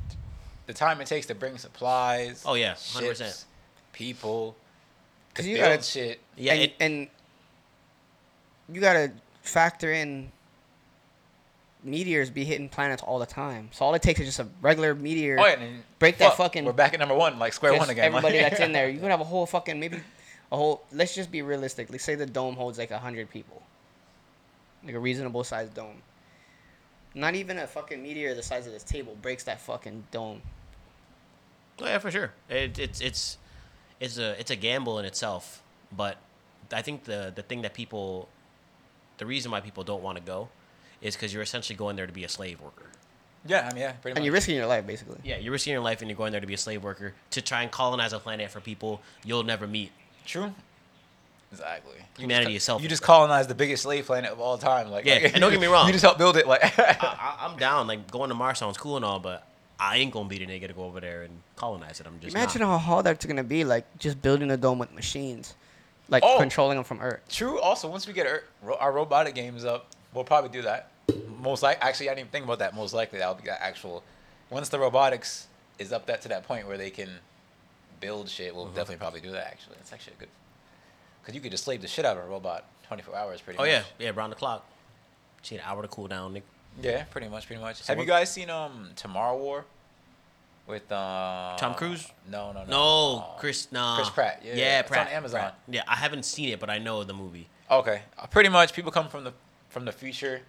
[0.66, 2.42] the time it takes to bring supplies.
[2.44, 3.16] Oh, yeah, 100%.
[3.18, 3.44] ships,
[3.92, 4.56] people.
[5.34, 6.20] Cause you build gotta- shit.
[6.36, 7.08] Yeah, and, it, and
[8.72, 10.30] you gotta factor in
[11.82, 13.68] meteors be hitting planets all the time.
[13.72, 15.38] So all it takes is just a regular meteor.
[15.38, 17.88] Oh yeah, and Break that fuck, fucking- We're back at number one, like square one
[17.90, 18.04] again.
[18.06, 20.00] Everybody like- that's in there, you could have a whole fucking maybe
[20.50, 20.82] a whole.
[20.92, 21.90] Let's just be realistic.
[21.90, 23.62] Let's say the dome holds like a hundred people.
[24.84, 26.02] like a reasonable sized dome.
[27.14, 30.42] Not even a fucking meteor the size of this table breaks that fucking dome.
[31.80, 32.32] Oh, yeah, for sure.
[32.50, 33.38] It, it's it's
[34.00, 35.62] it's a it's a gamble in itself,
[35.96, 36.16] but
[36.72, 38.28] I think the the thing that people,
[39.18, 40.48] the reason why people don't want to go,
[41.00, 42.86] is because you're essentially going there to be a slave worker.
[43.46, 45.18] Yeah, I mean, yeah, pretty And you're risking your life basically.
[45.22, 47.40] Yeah, you're risking your life and you're going there to be a slave worker to
[47.40, 49.92] try and colonize a planet for people you'll never meet.
[50.26, 50.52] True.
[51.52, 51.94] Exactly.
[52.16, 52.82] You Humanity just, is selfish.
[52.82, 54.90] You just colonized the biggest slave planet of all time.
[54.90, 55.86] Like, Yeah, like, and don't get me wrong.
[55.86, 56.46] You just helped build it.
[56.46, 57.86] Like, I, I, I'm down.
[57.86, 59.46] Like going to Mars sounds cool and all, but
[59.80, 62.06] I ain't gonna be the nigga to go over there and colonize it.
[62.06, 62.68] I'm just Imagine not.
[62.68, 65.54] how hard that's gonna be, like just building a dome with machines,
[66.08, 66.38] like Oh.
[66.38, 67.20] controlling them from Earth.
[67.28, 67.60] True.
[67.60, 70.90] Also, once we get our, ro- our robotic games up, we'll probably do that.
[71.40, 72.74] Most like, actually, I didn't even think about that.
[72.74, 74.02] Most likely, that'll be the actual.
[74.50, 75.46] Once the robotics
[75.78, 77.10] is up that to that point where they can
[78.00, 79.46] build shit, we'll definitely probably do that.
[79.46, 80.28] Actually, it's actually a good.
[81.22, 83.62] Because you could just slave the shit out of a robot 24 hours, pretty Oh
[83.62, 83.70] much.
[83.70, 84.66] yeah, yeah, around the clock.
[85.42, 86.34] She had an hour to cool down.
[86.34, 86.42] Nigga.
[86.82, 87.82] Yeah, pretty much, pretty much.
[87.82, 89.64] So Have you guys seen um Tomorrow War?
[90.68, 92.06] With uh Tom Cruise?
[92.30, 92.70] No, no, no.
[92.70, 93.72] No, Uh, Chris.
[93.72, 93.96] Nah.
[93.96, 95.40] Chris Pratt, yeah, yeah, it's on Amazon.
[95.40, 95.58] Pratt.
[95.66, 97.48] Yeah, I haven't seen it, but I know the movie.
[97.70, 98.74] Okay, uh, pretty much.
[98.74, 99.32] People come from the
[99.70, 100.42] from the future,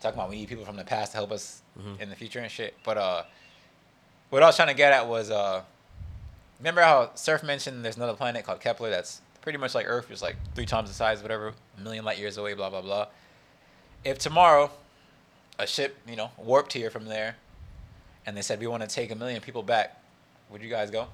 [0.00, 2.00] talking about we need people from the past to help us Mhm.
[2.00, 2.74] in the future and shit.
[2.84, 3.22] But uh,
[4.28, 5.62] what I was trying to get at was uh,
[6.58, 10.22] remember how Surf mentioned there's another planet called Kepler that's pretty much like Earth, just
[10.22, 13.06] like three times the size, whatever, a million light years away, blah blah blah.
[14.04, 14.70] If tomorrow,
[15.58, 17.36] a ship, you know, warped here from there,
[18.26, 20.00] and they said we want to take a million people back,
[20.50, 21.06] would you guys go?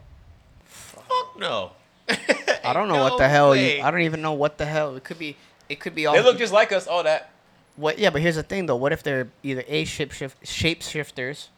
[0.65, 1.73] Fuck no.
[2.09, 3.55] I don't know what the hell.
[3.55, 4.97] You, I don't even know what the hell.
[4.97, 5.37] It could be.
[5.69, 6.15] It could be all.
[6.15, 7.31] They look just like us, all that.
[7.77, 7.99] What?
[7.99, 8.77] Yeah, but here's the thing though.
[8.77, 11.49] What if they're either a shape shift shapeshifters,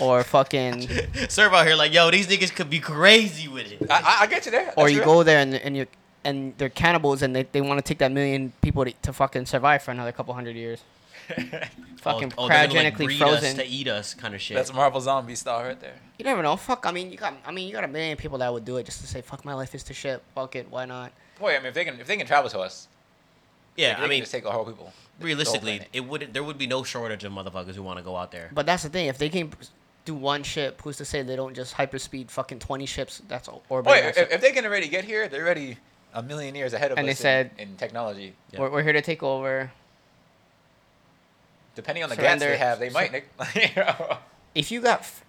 [0.00, 0.88] or fucking,
[1.28, 3.90] Serve out here like, yo, these niggas could be crazy with it.
[3.90, 4.74] I, I, I get you there.
[4.76, 5.06] or you real.
[5.06, 5.86] go there and and you
[6.24, 9.46] and they're cannibals and they, they want to take that million people to, to fucking
[9.46, 10.80] survive for another couple hundred years.
[11.98, 13.44] Fucking oh, oh, they're gonna, like, cryogenically frozen.
[13.50, 14.56] us to eat us kind of shit.
[14.56, 15.94] That's Marvel zombie style right there.
[16.18, 16.56] You never know.
[16.56, 16.84] Fuck.
[16.86, 17.34] I mean, you got.
[17.46, 19.44] I mean, you got a million people that would do it just to say, "Fuck,
[19.44, 20.70] my life is to shit." Fuck it.
[20.70, 21.12] Why not?
[21.38, 22.88] Boy, I mean, if they can, if they can travel to us,
[23.76, 24.84] yeah, they I can mean, just take a whole people.
[24.84, 28.04] the whole realistically, it would there would be no shortage of motherfuckers who want to
[28.04, 28.50] go out there.
[28.52, 29.06] But that's the thing.
[29.06, 29.52] If they can
[30.04, 33.22] do one ship, who's to say they don't just hyperspeed fucking twenty ships?
[33.28, 33.62] That's all.
[33.70, 35.78] Or Boy, if, if they can already get here, they're already
[36.12, 38.34] a million years ahead of And they us in- said- in, technology.
[38.52, 38.60] Yeah.
[38.60, 39.72] we're, we're here to take over.
[41.74, 43.12] Depending on the gas they have, they might.
[43.12, 43.28] Nick.
[43.54, 44.18] you know?
[44.54, 45.24] If you got f-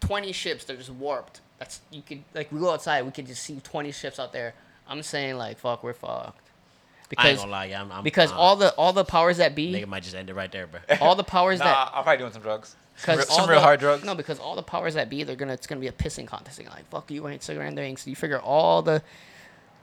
[0.00, 1.40] twenty ships, they're just warped.
[1.58, 4.54] That's you could like we go outside, we could just see twenty ships out there.
[4.88, 6.42] I'm saying like fuck, we're fucked.
[7.08, 9.04] Because, I ain't Because gonna lie, yeah, I'm, I'm because uh, all the all the
[9.04, 10.80] powers that be, nigga might just end it right there, bro.
[11.00, 12.76] all the powers nah, that I'm probably doing some drugs.
[12.98, 14.04] Some, Because real, some all real the- hard drugs.
[14.04, 16.58] No, because all the powers that be, they're gonna it's gonna be a pissing contest.
[16.58, 17.96] They're like, fuck you, ain't surrendering.
[17.96, 19.04] So you figure all the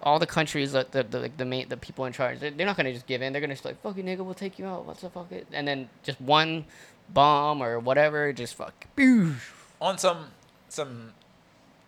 [0.05, 2.65] all the countries that the the, like, the main the people in charge, they're, they're
[2.65, 3.33] not gonna just give in.
[3.33, 4.85] They're gonna just like, fuck you, nigga, we'll take you out.
[4.85, 5.47] What's the fuck it?
[5.51, 6.65] And then just one
[7.09, 8.85] bomb or whatever, just fuck.
[9.81, 10.27] On some
[10.69, 11.11] some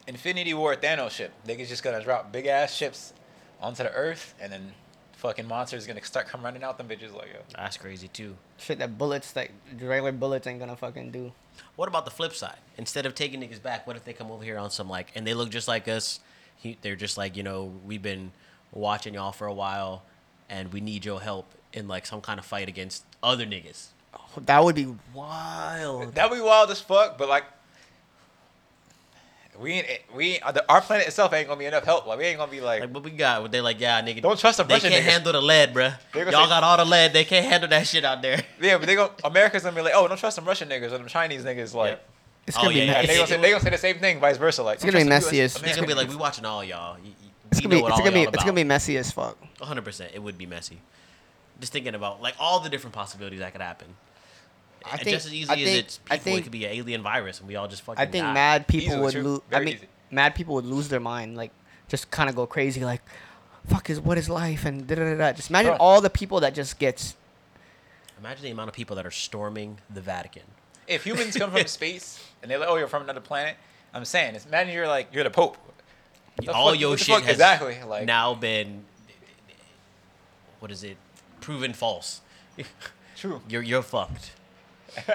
[0.07, 3.13] Infinity War Thanos ship, niggas just gonna drop big ass ships
[3.61, 4.73] onto the Earth, and then
[5.13, 7.39] fucking monsters gonna start come running out them bitches like yo.
[7.55, 8.35] That's crazy too.
[8.57, 9.49] Shit that bullets that
[9.79, 11.33] regular bullets ain't gonna fucking do.
[11.75, 12.57] What about the flip side?
[12.77, 15.25] Instead of taking niggas back, what if they come over here on some like, and
[15.25, 16.19] they look just like us?
[16.57, 18.31] He, they're just like, you know, we've been
[18.71, 20.03] watching y'all for a while,
[20.49, 23.87] and we need your help in like some kind of fight against other niggas.
[24.13, 26.13] Oh, that would be wild.
[26.15, 27.43] That'd be wild as fuck, but like.
[29.59, 32.05] We ain't, we ain't, our planet itself ain't gonna be enough help.
[32.05, 33.41] Like we ain't gonna be like, Like what we got?
[33.41, 34.21] What They're like, yeah, nigga.
[34.21, 35.09] Don't trust them They Russian can't niggas.
[35.09, 35.97] handle the lead, bruh.
[36.13, 37.11] They Y'all say- got all the lead.
[37.11, 38.43] They can't handle that shit out there.
[38.61, 40.99] yeah, but they go America's gonna be like, oh, don't trust them Russian niggas or
[40.99, 41.73] them Chinese niggas.
[41.73, 42.09] Like, Yep.
[42.47, 43.77] It's Oh, gonna be yeah, me- yeah, they it's, gonna say they gonna say the
[43.77, 44.63] same thing, vice versa.
[44.63, 46.63] Like, It's gonna be don't messy the as- US gonna be like, we watching all
[46.63, 46.97] y'all.
[46.97, 47.13] You- you-
[47.51, 49.37] it's gonna be it's gonna be y'all it's gonna be messy as fuck.
[49.59, 49.83] 100.
[49.83, 50.79] percent It would be messy.
[51.59, 53.87] Just thinking about like all the different possibilities that could happen.
[54.85, 56.51] I And think- just as easy I as think- it's I people, think- it could
[56.53, 57.99] be an alien virus, and we all just fucking.
[58.01, 58.33] I think die.
[58.33, 59.41] mad people Easily would lose.
[59.51, 59.87] I mean, easy.
[60.11, 61.51] mad people would lose their mind, like
[61.89, 63.01] just kind of go crazy, like,
[63.67, 65.15] "Fuck is what is life?" and da da da.
[65.17, 65.31] da.
[65.33, 65.77] Just imagine Bro.
[65.79, 67.15] all the people that just gets.
[68.19, 70.43] Imagine the amount of people that are storming the Vatican.
[70.87, 73.55] if humans come from space and they're like, oh, you're from another planet,
[73.93, 75.57] I'm saying, it's, imagine you're like, you're the Pope.
[76.43, 78.85] The all fuck- your shit has exactly like now been
[80.59, 80.97] what is it?
[81.41, 82.21] Proven false.
[83.15, 83.41] true.
[83.49, 84.31] You're you're fucked.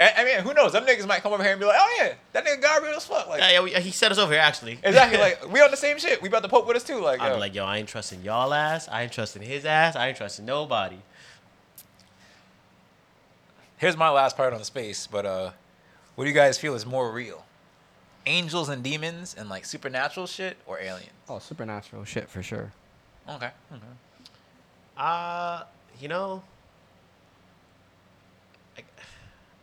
[0.00, 0.72] I mean, who knows?
[0.72, 2.94] Them niggas might come over here and be like, oh yeah, that nigga got real
[2.94, 3.28] as fuck.
[3.28, 4.78] Like, Yeah, yeah, he set us over here actually.
[4.82, 5.18] exactly.
[5.18, 6.22] Like, we on the same shit.
[6.22, 7.00] We brought the Pope with us too.
[7.00, 7.34] Like, I'd yo.
[7.34, 8.88] be like, yo, I ain't trusting y'all ass.
[8.88, 9.96] I ain't trusting his ass.
[9.96, 10.98] I ain't trusting nobody.
[13.78, 15.08] here's my last part on the space.
[15.10, 15.50] But uh,
[16.18, 17.44] what do you guys feel is more real?
[18.26, 21.12] Angels and demons and like supernatural shit or aliens?
[21.28, 22.72] Oh, supernatural shit for sure.
[23.28, 23.50] Okay.
[23.72, 23.84] okay.
[24.96, 25.62] Uh,
[26.00, 26.42] you know,
[28.76, 28.82] I,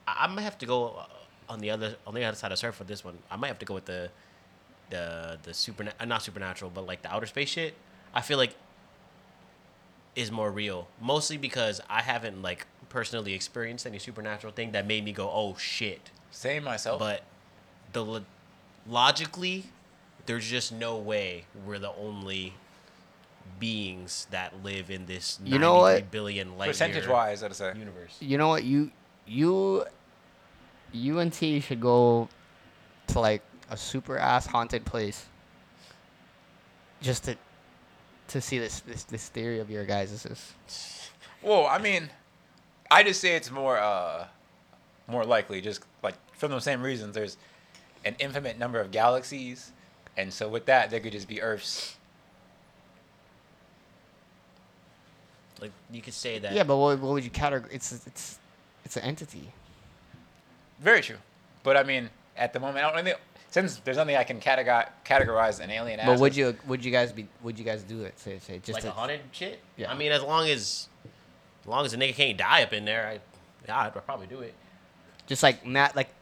[0.07, 1.03] I might have to go
[1.49, 3.17] on the other on the other side of surf for this one.
[3.29, 4.09] I might have to go with the
[4.91, 7.73] the the super uh, not supernatural, but like the outer space shit.
[8.13, 8.55] I feel like
[10.15, 15.03] is more real, mostly because I haven't like personally experienced any supernatural thing that made
[15.03, 16.99] me go, "Oh shit." Same myself.
[16.99, 17.23] But
[17.93, 18.25] the lo-
[18.87, 19.63] logically,
[20.25, 22.53] there's just no way we're the only
[23.57, 26.11] beings that live in this You know what?
[26.11, 27.73] billion light percentage wise, I'd say.
[27.77, 28.17] universe.
[28.19, 28.65] You know what?
[28.65, 28.91] You
[29.25, 29.85] you
[30.93, 32.27] UNT should go
[33.07, 35.25] to like a super ass haunted place
[37.01, 37.37] just to
[38.27, 41.09] to see this this this theory of your guys' is
[41.41, 42.09] Well, I mean,
[42.91, 44.27] I just say it's more uh
[45.07, 45.81] more likely, just
[46.35, 47.15] like from the same reasons.
[47.15, 47.37] There's
[48.03, 49.71] an infinite number of galaxies,
[50.17, 51.95] and so with that, there could just be Earths.
[55.61, 56.53] Like you could say that.
[56.53, 56.63] yeah.
[56.63, 57.71] But what, what would you categorize?
[57.71, 58.39] It's it's
[58.83, 59.51] it's an entity.
[60.81, 61.17] Very true,
[61.63, 63.17] but I mean, at the moment, I don't think
[63.49, 66.05] since there's nothing I can categorize categorize an alien as.
[66.07, 68.19] But would you would you guys be would you guys do it?
[68.19, 69.61] Say say just like to, a haunted shit.
[69.77, 69.89] Yeah.
[69.89, 70.89] I mean, as long as,
[71.61, 73.19] as long as the nigga can't die up in there, I,
[73.65, 74.53] yeah, I'd probably do it.
[75.27, 76.14] just like mad like one-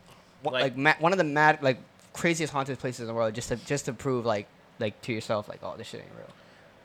[0.52, 1.78] Like- like, ma- one of the mad like
[2.14, 4.48] craziest haunted places in the world just to just to prove like
[4.80, 6.28] like to yourself like oh this shit ain't real.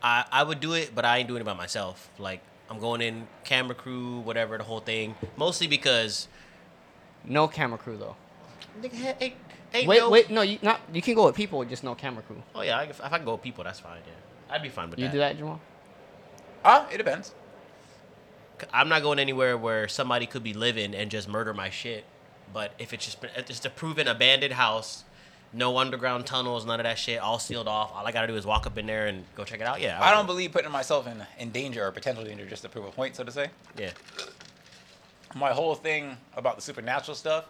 [0.03, 2.09] I, I would do it, but I ain't doing it by myself.
[2.19, 2.41] Like
[2.71, 5.15] I'm going in camera crew, whatever, the whole thing.
[5.37, 6.29] Mostly because
[7.25, 8.17] No camera crew though.
[8.81, 9.35] nigga ain't,
[9.75, 10.11] ain't Wait no.
[10.11, 12.43] wait no you not you can go with people with just no camera crew.
[12.55, 14.01] Oh yeah, I, if I can go with people, that's fine.
[14.07, 15.13] Yeah, I'd be fine with You that.
[15.15, 15.61] You do that, Jamal?
[16.65, 17.35] Ah, it depends.
[18.73, 22.05] I'm not going anywhere where somebody could be living and just murder my shit.
[22.53, 25.05] But if it's just it's just a proven abandoned house,
[25.53, 27.93] no underground tunnels, none of that shit, all sealed off.
[27.95, 29.81] All I gotta do is walk up in there and go check it out.
[29.81, 32.85] Yeah, I don't believe putting myself in in danger or potential danger just to prove
[32.87, 33.49] a point, so to say.
[33.79, 33.91] Yeah,
[35.37, 37.47] my whole thing about the supernatural stuff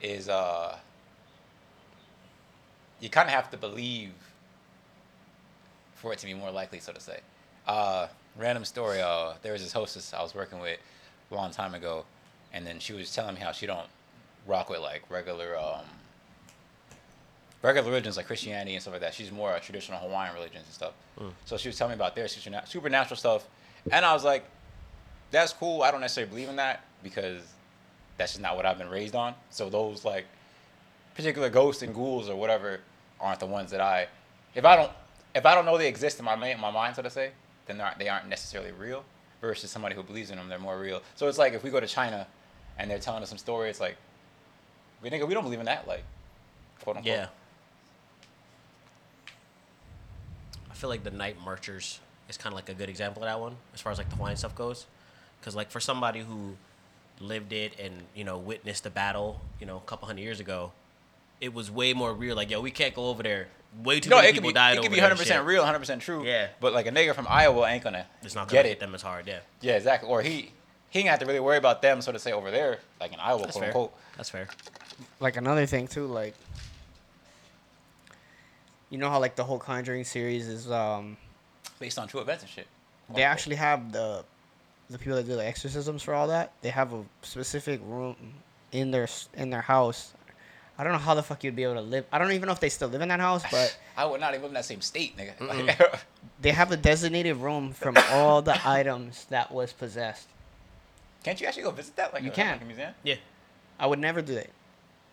[0.00, 0.76] is uh
[3.00, 4.10] you kind of have to believe
[5.94, 7.20] for it to be more likely so to say
[7.66, 8.06] uh
[8.36, 10.78] random story uh there was this hostess i was working with
[11.30, 12.04] a long time ago
[12.52, 13.86] and then she was telling me how she don't
[14.46, 15.84] rock with like regular um
[17.62, 20.74] regular religions like christianity and stuff like that she's more uh, traditional hawaiian religions and
[20.74, 20.92] stuff
[21.44, 23.46] so she was telling me about their superna- supernatural stuff
[23.92, 24.44] and i was like
[25.32, 25.82] that's cool.
[25.82, 27.40] I don't necessarily believe in that because
[28.18, 29.34] that's just not what I've been raised on.
[29.48, 30.26] So those like
[31.14, 32.80] particular ghosts and ghouls or whatever
[33.18, 34.08] aren't the ones that I
[34.54, 34.92] if I don't
[35.34, 37.30] if I don't know they exist in my ma- my mind, so to say,
[37.64, 39.04] then they aren't, they aren't necessarily real.
[39.40, 41.00] Versus somebody who believes in them, they're more real.
[41.14, 42.26] So it's like if we go to China
[42.78, 43.96] and they're telling us some story, it's like
[45.02, 46.04] we nigga, we don't believe in that, like
[46.82, 47.14] quote unquote.
[47.14, 47.26] yeah.
[50.70, 53.40] I feel like the night marchers is kind of like a good example of that
[53.40, 54.86] one, as far as like the Hawaiian stuff goes.
[55.40, 56.56] Because like for somebody who
[57.20, 60.72] lived it and you know witnessed the battle, you know, a couple hundred years ago,
[61.40, 62.36] it was way more real.
[62.36, 63.48] Like yo, we can't go over there.
[63.82, 65.78] Way too No, many people be died it could be there hundred percent real, hundred
[65.78, 66.24] percent true.
[66.26, 66.48] Yeah.
[66.60, 68.80] But like a nigga from Iowa ain't gonna It's not gonna get hit it.
[68.80, 69.26] them as hard.
[69.26, 70.08] Yeah, Yeah, exactly.
[70.08, 70.52] Or he
[70.90, 73.18] he ain't have to really worry about them, so to say, over there, like in
[73.18, 73.68] Iowa, that's quote fair.
[73.70, 73.92] unquote.
[74.16, 74.48] That's fair.
[75.20, 76.34] Like another thing too, like
[78.90, 81.16] you know how like the whole Conjuring series is um
[81.78, 82.66] Based on true events and shit.
[83.06, 83.32] quote they unquote.
[83.32, 84.24] actually have the
[84.90, 86.52] the people that do the exorcisms for all that.
[86.60, 88.16] They have a specific room
[88.72, 90.12] in their in their house.
[90.78, 92.06] I don't know how the fuck you'd be able to live.
[92.10, 94.30] I don't even know if they still live in that house, but I would not
[94.30, 95.38] even live in that same state, nigga.
[95.40, 96.04] Like,
[96.40, 100.28] they have a designated room from all the items that was possessed.
[101.24, 102.12] Can't you actually go visit that?
[102.12, 102.52] Like You a, can.
[102.52, 102.94] Like a museum?
[103.04, 103.14] Yeah.
[103.78, 104.50] I would never do that.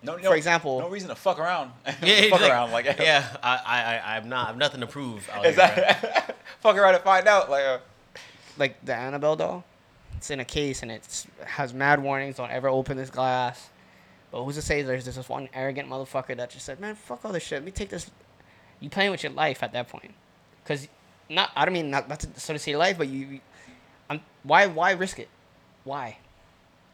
[0.01, 1.71] No, no, For example- no reason to fuck around.
[2.01, 3.35] Yeah, fuck like, around, like yeah.
[3.43, 3.81] I, I,
[4.13, 4.49] I, I'm not.
[4.49, 5.29] I've nothing to prove.
[5.29, 5.65] Out here, bro.
[5.65, 6.35] exactly.
[6.61, 7.65] fuck around and find out, like.
[7.65, 7.79] Uh,
[8.57, 9.63] Like the Annabelle doll,
[10.17, 12.35] it's in a case and it has mad warnings.
[12.37, 13.69] Don't ever open this glass.
[14.31, 17.31] But who's to say there's this one arrogant motherfucker that just said, "Man, fuck all
[17.31, 17.57] this shit.
[17.59, 18.09] Let me take this."
[18.81, 20.13] You playing with your life at that point,
[20.63, 20.87] because
[21.29, 21.51] not.
[21.55, 23.25] I don't mean not, not to, so to say life, but you.
[23.27, 23.39] you-
[24.09, 25.29] I'm, why why risk it?
[25.83, 26.17] Why?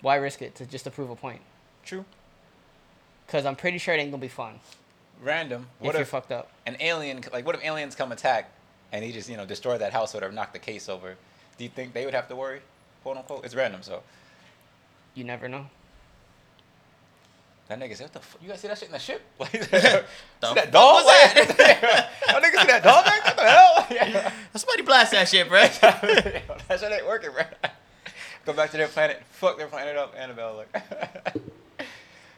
[0.01, 1.41] Why risk it to just to prove a point?
[1.83, 2.05] true.
[3.25, 4.59] Because I'm pretty sure it ain't gonna be fun
[5.21, 5.67] Random.
[5.79, 6.49] What if What you're fucked up.
[6.65, 7.23] an alien?
[7.31, 8.51] Like, what if aliens come attack,
[8.91, 11.15] and he just you know destroy that house or whatever, knock the case over?
[11.57, 12.61] Do you think they would have to worry?
[13.03, 13.45] Quote unquote.
[13.45, 14.03] It's random, so.
[15.13, 15.67] You never know.
[17.69, 18.41] That nigga said, "What the fuck?
[18.43, 19.21] You guys see that shit in the ship?
[19.39, 21.03] Like, see that dog?
[21.03, 21.55] was that?
[22.27, 23.05] that nigga see that dog?
[23.05, 23.21] Man?
[23.23, 23.87] What the hell?
[23.89, 24.31] Yeah.
[24.53, 25.61] Somebody blast that shit, bro.
[25.61, 27.43] that shit ain't working, bro.
[28.45, 29.23] Go back to their planet.
[29.31, 30.57] Fuck their planet up, Annabelle.
[30.73, 31.35] Like,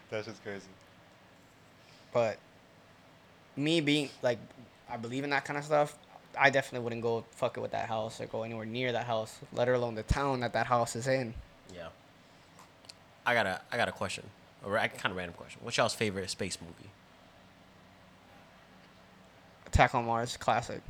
[0.10, 0.66] that's just crazy.
[2.14, 2.38] But
[3.56, 4.40] me being like,
[4.90, 5.98] I believe in that kind of stuff.
[6.40, 9.68] I definitely wouldn't go fucking with that house or go anywhere near that house, let
[9.70, 11.34] alone the town that that house is in.
[11.74, 11.88] Yeah.
[13.26, 14.24] I got a I got a question.
[14.66, 15.60] A ra- kind of random question.
[15.64, 16.90] What's y'all's favorite space movie?
[19.66, 20.82] Attack on Mars, classic.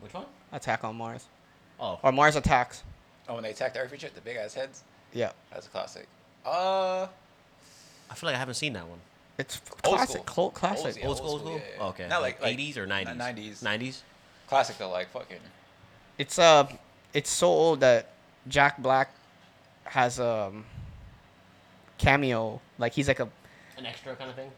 [0.00, 0.26] Which one?
[0.52, 1.26] Attack on Mars
[1.78, 2.82] Oh, or Mars Attacks.
[3.28, 4.82] Oh, when they attack the Earth and shit, the big ass heads.
[5.12, 6.06] Yeah, That's a classic.
[6.44, 7.06] Uh,
[8.12, 8.98] I feel like I haven't seen that one.
[9.38, 10.24] it's Old classic, school.
[10.24, 11.02] cult classic.
[11.04, 11.58] Old school, old old school.
[11.58, 11.88] school, yeah, Oh, yeah.
[11.90, 12.08] okay.
[12.08, 13.16] Not like like- like 80s or 90s?
[13.16, 13.62] 90s.
[13.62, 14.00] 90s.
[14.46, 15.38] classic though, like fucking.
[16.18, 16.68] It's uh,
[17.14, 18.10] it's so old that
[18.48, 19.08] Jack Black
[19.84, 20.64] has a um,
[21.98, 22.60] cameo.
[22.78, 23.28] Like he's like a
[23.78, 24.50] An extra kind of thing.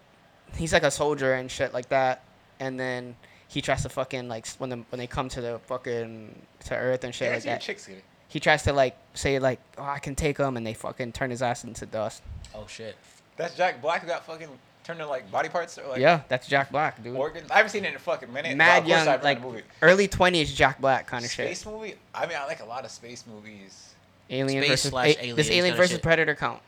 [0.56, 2.22] he's like a soldier and shit like that,
[2.60, 3.16] and then
[3.48, 6.34] he tries to fucking like when the, when they come to the fucking
[6.64, 7.60] to Earth and shit Yeah, like that.
[7.60, 7.88] chicks.
[8.28, 11.30] He tries to like say like, oh, I can take him, and they fucking turn
[11.30, 12.22] his ass into dust.
[12.54, 12.96] Oh shit.
[13.36, 14.48] That's Jack Black who got fucking
[14.84, 17.16] turned into like body parts or like yeah, that's Jack Black, dude.
[17.16, 17.50] organs.
[17.50, 18.56] I haven't seen it in a fucking minute.
[18.56, 19.62] Mad but young, like movie.
[19.82, 21.46] early twenties Jack Black kind of shit.
[21.46, 21.94] Space movie.
[22.14, 23.94] I mean, I like a lot of space movies.
[24.30, 25.98] Alien Space versus slash a- this Alien versus.
[25.98, 26.60] Predator count.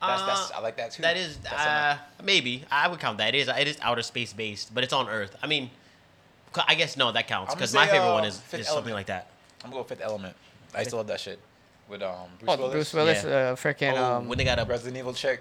[0.00, 1.02] That's, that's Uh, I like that too.
[1.02, 3.34] That is That's uh, maybe I would count that.
[3.34, 5.36] It is it is outer space based, but it's on Earth.
[5.42, 5.70] I mean,
[6.66, 8.94] I guess no, that counts because my favorite uh, one is, is something Element.
[8.94, 9.28] like that.
[9.64, 10.34] I'm gonna go Fifth Element.
[10.74, 11.38] I used to love that shit
[11.88, 12.72] with um Bruce Oh, Willis.
[12.72, 13.30] Bruce Willis, Yeah.
[13.30, 15.40] uh, freaking oh, um, when they got a Resident Evil chick.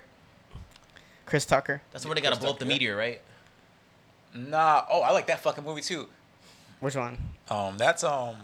[1.31, 1.81] Chris Tucker.
[1.91, 2.75] that's where they got to Chris blow up the Tucker, yeah.
[2.75, 3.21] meteor, right?
[4.35, 4.83] Nah.
[4.89, 6.07] Oh, I like that fucking movie too.
[6.79, 7.17] Which one?
[7.49, 8.35] Um, that's um,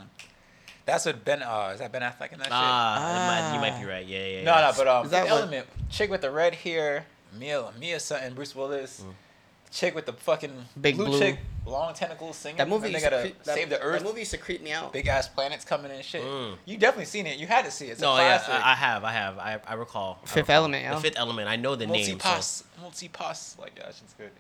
[0.86, 1.44] that's what Ben.
[1.44, 3.02] Uh, is that Ben Affleck in that Ah, it
[3.42, 3.80] might- you might Ah.
[3.82, 4.06] be right.
[4.06, 4.24] Yeah, yeah.
[4.26, 4.44] shit?
[4.46, 4.62] yeah.
[4.62, 7.72] No, no, but um, Is that Fifth what- Element chick with the red hair, Mia
[7.80, 9.02] Mia something, Bruce Willis.
[9.06, 9.14] Mm.
[9.72, 11.20] Chick with the fucking Big blue, blue.
[11.20, 12.58] chick, long tentacles singing.
[12.58, 12.88] That movie.
[12.88, 14.00] And they used to gotta that- save the Earth.
[14.02, 14.94] That movie used to creep me out.
[14.94, 16.24] Big ass planets coming and shit.
[16.24, 16.56] Mm.
[16.66, 17.38] You definitely seen it.
[17.38, 17.92] You had to see it.
[17.92, 18.44] It's no, a yeah.
[18.48, 20.20] I, I have, I have, I, I recall.
[20.24, 20.56] I Fifth recall.
[20.56, 21.02] Element, The.
[21.02, 21.48] Fifth Element.
[21.50, 22.04] I know the name.
[22.06, 23.58] So Multi-pass, multi-pass.
[23.60, 24.32] Like yeah, that shit's good.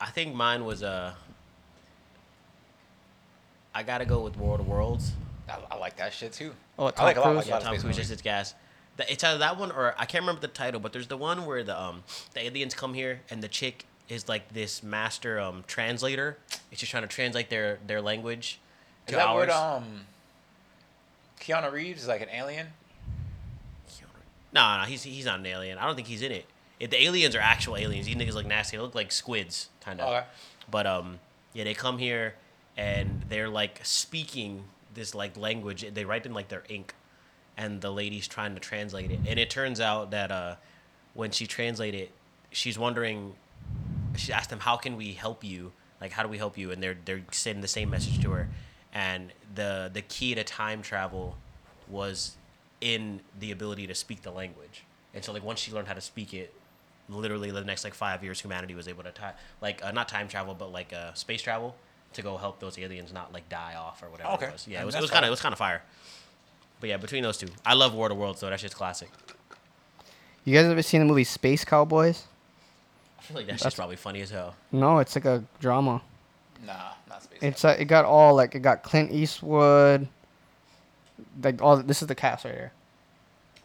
[0.00, 1.12] I think mine was uh.
[3.74, 5.12] I gotta go with World of Worlds.
[5.48, 6.52] I, I like that shit too.
[6.78, 7.26] Oh, I Tom like a lot.
[7.32, 7.36] Cruise?
[7.36, 8.54] Like a Yeah, lot of Tom space Cruise just its gas.
[8.98, 11.46] The, it's either that one or I can't remember the title, but there's the one
[11.46, 12.02] where the um
[12.34, 16.38] the aliens come here and the chick is like this master um translator.
[16.70, 18.60] It's just trying to translate their their language
[19.08, 19.48] Is that ours.
[19.48, 20.02] what um?
[21.40, 22.68] Keanu Reeves is like an alien.
[24.52, 25.78] No, no, he's he's not an alien.
[25.78, 26.44] I don't think he's in it.
[26.78, 28.76] If the aliens are actual aliens, these niggas look nasty.
[28.76, 30.08] They look like squids, kind of.
[30.08, 30.26] Okay.
[30.70, 31.20] But um,
[31.54, 32.34] yeah, they come here
[32.76, 35.86] and they're like speaking this like language.
[35.94, 36.94] They write in like their ink,
[37.56, 39.20] and the lady's trying to translate it.
[39.26, 40.56] And it turns out that uh,
[41.14, 42.10] when she translated it,
[42.50, 43.34] she's wondering.
[44.16, 45.72] She asked them, "How can we help you?
[46.00, 48.48] Like, how do we help you?" And they're they're sending the same message to her.
[48.92, 51.36] And the the key to time travel
[51.88, 52.36] was
[52.80, 54.84] in the ability to speak the language.
[55.14, 56.52] And so like once she learned how to speak it,
[57.08, 60.26] literally the next like five years humanity was able to time like uh, not time
[60.28, 61.74] travel but like uh, space travel
[62.14, 64.46] to go help those aliens not like die off or whatever Okay.
[64.46, 64.66] it was.
[64.68, 65.82] Yeah, I it mean, was, it was kind of it was kind of fire.
[66.80, 68.50] But yeah, between those two, I love War of the Worlds though.
[68.50, 69.10] That shit's classic.
[70.44, 72.24] You guys ever seen the movie Space Cowboys?
[73.32, 74.54] I feel like that shit's That's- probably funny as hell.
[74.72, 76.02] No, it's like a drama.
[76.66, 76.72] Nah,
[77.08, 77.38] not space.
[77.40, 80.06] It's uh, it got all like it got Clint Eastwood.
[81.42, 82.72] Like all this is the cast right here.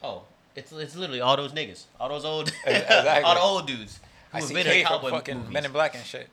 [0.02, 0.24] Oh,
[0.56, 3.24] it's it's literally all those niggas, all those old, Exactly.
[3.24, 4.00] all the old dudes
[4.32, 5.54] who I have see been in cowboy fucking movies.
[5.54, 6.30] Men in Black and shit.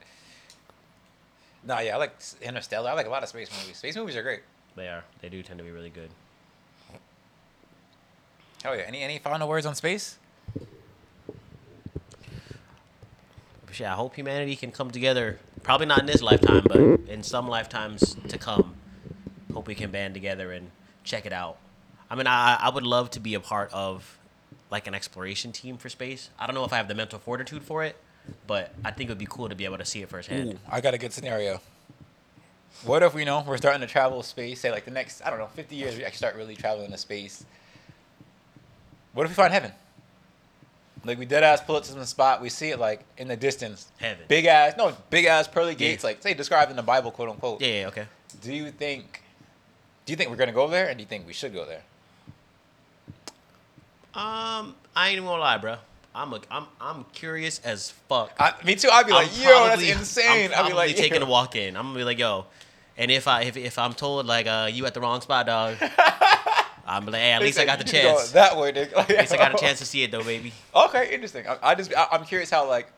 [1.64, 2.90] Nah, yeah, I like Interstellar.
[2.90, 3.78] I like a lot of space movies.
[3.78, 4.42] Space movies are great.
[4.76, 5.02] They are.
[5.22, 6.10] They do tend to be really good.
[8.64, 8.82] Oh yeah.
[8.86, 10.18] Any any final words on space?
[13.80, 15.38] Yeah, I hope humanity can come together.
[15.62, 18.74] Probably not in this lifetime, but in some lifetimes to come.
[19.52, 20.70] Hope we can band together and
[21.04, 21.58] check it out.
[22.10, 24.18] I mean, I I would love to be a part of
[24.70, 26.30] like an exploration team for space.
[26.38, 27.96] I don't know if I have the mental fortitude for it,
[28.46, 30.54] but I think it would be cool to be able to see it firsthand.
[30.54, 31.60] Ooh, I got a good scenario.
[32.82, 34.60] What if we know we're starting to travel space?
[34.60, 36.98] Say like the next I don't know, fifty years we actually start really traveling to
[36.98, 37.44] space.
[39.12, 39.72] What if we find heaven?
[41.04, 43.36] Like we dead ass pull up to some spot, we see it like in the
[43.36, 43.88] distance.
[43.98, 44.24] Heaven.
[44.28, 45.78] Big ass, no, big ass pearly Yeah.
[45.78, 47.60] gates, like say described in the Bible, quote unquote.
[47.60, 48.06] Yeah, yeah, okay.
[48.42, 49.22] Do you think?
[50.06, 51.82] Do you think we're gonna go there, and do you think we should go there?
[54.14, 55.76] Um, I ain't even gonna lie, bro.
[56.14, 58.32] I'm a, I'm I'm curious as fuck.
[58.38, 58.88] I, me too.
[58.90, 60.52] I'd be like, I'm yo, probably- that's insane.
[60.54, 61.26] I'm I'd be like, taking yo.
[61.26, 61.76] a walk in.
[61.76, 62.46] I'm gonna be like, yo,
[62.96, 65.76] and if I if, if I'm told like uh you at the wrong spot, dog,
[66.86, 68.32] I'm like, hey, at least I got the "You need to go chance.
[68.32, 68.92] that way, nigga.
[68.98, 70.52] At least I got a chance to see it though, baby.
[70.74, 71.46] Okay, interesting.
[71.48, 72.88] I, I just I, I'm curious how like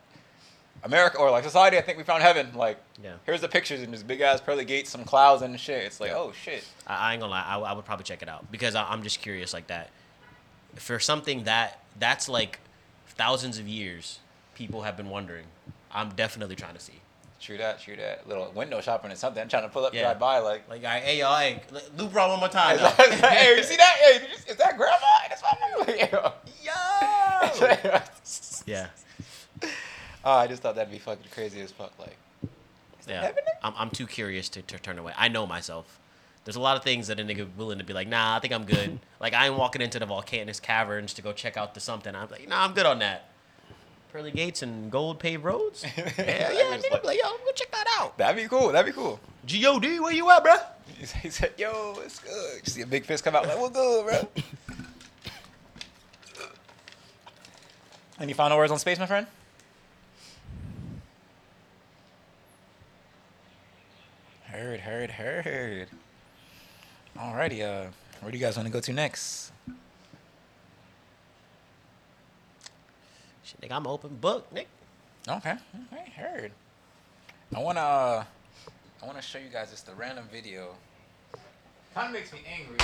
[0.82, 1.78] America or like society.
[1.78, 2.48] I think we found heaven.
[2.54, 3.14] Like, Yeah.
[3.24, 5.84] here's the pictures and there's big ass pearly gates, some clouds and shit.
[5.84, 6.16] It's like, Yeah.
[6.18, 6.64] oh shit.
[6.86, 9.02] I, I ain't gonna lie, I, I would probably check it out because I, I'm
[9.02, 9.90] just curious like that.
[10.74, 12.58] For something that that's like
[13.08, 14.18] thousands of years,
[14.54, 15.46] people have been wondering.
[15.92, 17.00] I'm definitely trying to see.
[17.40, 18.26] True that, true that.
[18.28, 19.42] Little window shopping or something.
[19.42, 20.02] I'm trying to pull up, Yeah.
[20.04, 20.68] drive by, like.
[20.68, 21.60] Like, right, hey, y'all, hey,
[21.96, 22.76] loop around one more time.
[22.78, 22.88] now.
[23.28, 23.96] hey, you see that?
[24.00, 24.96] Hey, you, is that grandma?
[25.28, 25.86] That's my mom.
[25.98, 26.32] Yo!
[28.66, 28.88] yeah,
[30.24, 31.92] oh, I just thought that'd be fucking crazy as fuck.
[31.98, 32.16] Like,
[33.08, 33.32] yeah.
[33.62, 35.12] I'm, I'm too curious to, to turn away.
[35.16, 35.98] I know myself.
[36.44, 38.52] There's a lot of things that a nigga willing to be like, nah, I think
[38.52, 38.98] I'm good.
[39.20, 42.14] like, I ain't walking into the volcanoes caverns to go check out the something.
[42.14, 43.28] I'm like, nah, I'm good on that.
[44.16, 45.84] Pearly gates and gold paved roads?
[45.98, 48.16] yeah, yeah, I nigga, like- like, yo, go check that out.
[48.16, 48.72] that'd be cool.
[48.72, 49.20] That'd be cool.
[49.44, 50.58] G.O.D., where you at, bruh?
[51.22, 54.06] He said, "Yo, it's good." You see a big fist come out, like, "What good,
[54.06, 54.26] bro?"
[58.18, 59.26] Any final words on space, my friend?
[64.44, 65.88] Heard, heard, heard.
[67.18, 67.90] Alrighty, uh,
[68.22, 69.52] where do you guys want to go to next?
[73.62, 74.68] Nigga, I'm open book, Nick.
[75.28, 75.54] Okay,
[75.92, 76.52] okay, heard.
[77.54, 78.24] I wanna, uh,
[79.02, 80.74] I wanna show you guys just a random video.
[81.94, 82.78] Kind of makes me angry.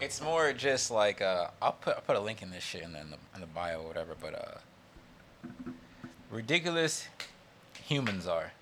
[0.00, 2.92] It's more just like, uh, I'll put I'll put a link in this shit in
[2.92, 4.14] the in the, in the bio or whatever.
[4.20, 5.70] But uh,
[6.30, 7.08] ridiculous
[7.84, 8.52] humans are.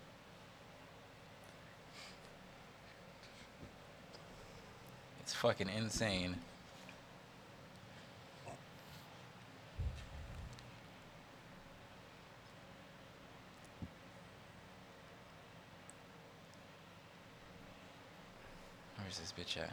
[5.20, 6.36] It's fucking insane.
[19.16, 19.70] Where's this bitch at?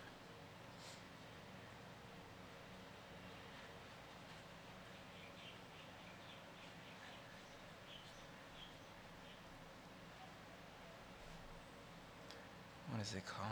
[12.89, 13.48] What is it called?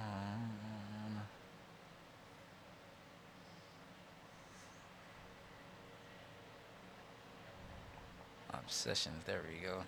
[8.53, 9.83] Obsessions, there we go.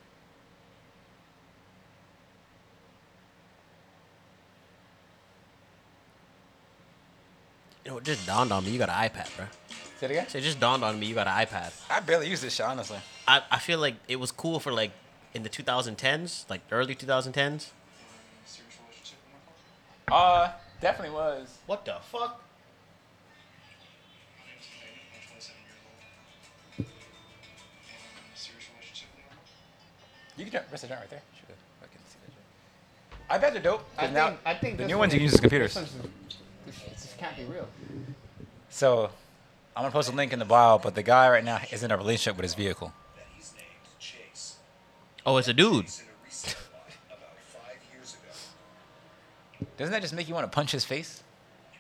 [7.86, 8.72] You know, it just dawned on me.
[8.72, 9.46] You got an iPad, bro.
[10.00, 10.28] Say it again?
[10.30, 11.08] So it just dawned on me.
[11.08, 11.74] You got an iPad.
[11.90, 12.98] I barely use this shit, honestly.
[13.28, 14.92] I, I feel like it was cool for like
[15.34, 17.34] in the 2010s, like early 2010s.
[17.34, 17.72] Serious
[18.80, 19.34] relationship with
[20.08, 20.52] my father?
[20.52, 21.58] Uh, definitely was.
[21.66, 22.42] What the fuck?
[24.40, 25.02] My name's David.
[25.14, 26.86] I'm 27 years old.
[26.88, 29.44] And I'm in a serious relationship with my mom.
[30.38, 31.22] You can turn- press the joint right there.
[31.36, 33.20] Should fucking see that shit.
[33.30, 33.84] I bet they're dope.
[33.98, 35.74] I now think, I think the new one ones you can use as computers.
[35.74, 36.08] This, one's-
[36.66, 37.68] this, this can't be real.
[38.70, 39.10] So,
[39.76, 40.78] I'm gonna post a link in the bio.
[40.78, 42.92] But the guy right now is in a relationship with his vehicle.
[43.16, 43.66] that he's named
[44.00, 44.58] Chase.
[45.26, 45.86] Oh, it's a dude.
[45.86, 49.68] He's in a resale lot about five years ago.
[49.78, 51.24] Doesn't that just make you want to punch his face?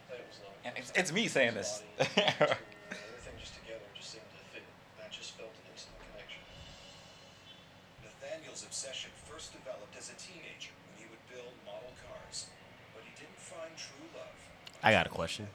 [0.09, 0.51] That it was low.
[0.63, 1.83] And it's, it's me saying this.
[14.84, 15.47] I got a question.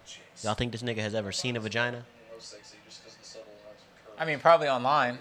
[0.42, 2.04] Y'all think this nigga has ever seen a vagina?
[2.32, 4.16] No sexy just because the subtle lines and curves.
[4.20, 5.18] I mean, probably online,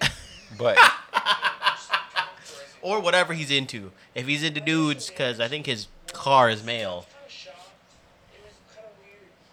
[0.58, 0.78] but
[2.80, 3.90] Or whatever he's into.
[4.14, 7.06] If he's into dudes, because I think his car is male.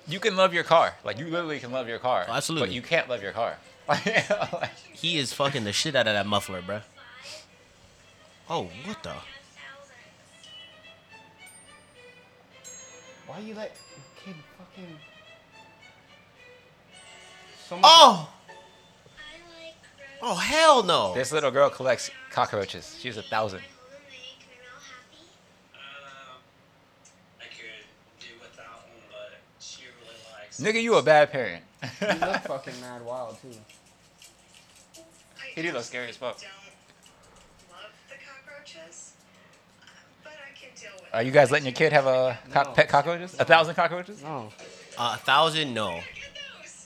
[0.08, 0.96] you can love your car.
[1.04, 2.26] Like you literally can love your car.
[2.30, 2.68] Oh, absolutely.
[2.68, 3.58] But you can't love your car.
[3.88, 6.82] Like, He is fucking the shit out of that muffler, bruh.
[8.50, 9.14] Oh, what the?
[13.28, 13.76] Why you let
[14.26, 14.98] kid fucking?
[17.68, 18.30] So much Oh!
[20.22, 21.14] Oh, hell no.
[21.14, 22.98] this little girl collects cockroaches.
[23.00, 23.60] She was a thousand.
[23.60, 23.66] Um,
[27.40, 27.86] I could
[28.20, 30.60] do without one, but she really likes.
[30.60, 31.64] Nigga, you a bad parent.
[32.02, 33.50] You look fucking mad wild too.
[35.54, 36.40] He do look scary as fuck.
[36.42, 36.50] Don't
[37.72, 39.14] love the cockroaches,
[39.84, 39.88] uh,
[40.24, 41.05] but I can deal with.
[41.16, 42.72] Are you guys letting your kid have a co- No.
[42.72, 43.36] pet cockroaches?
[43.40, 44.22] A thousand cockroaches?
[44.22, 44.50] No.
[44.98, 46.02] Uh, a thousand, no.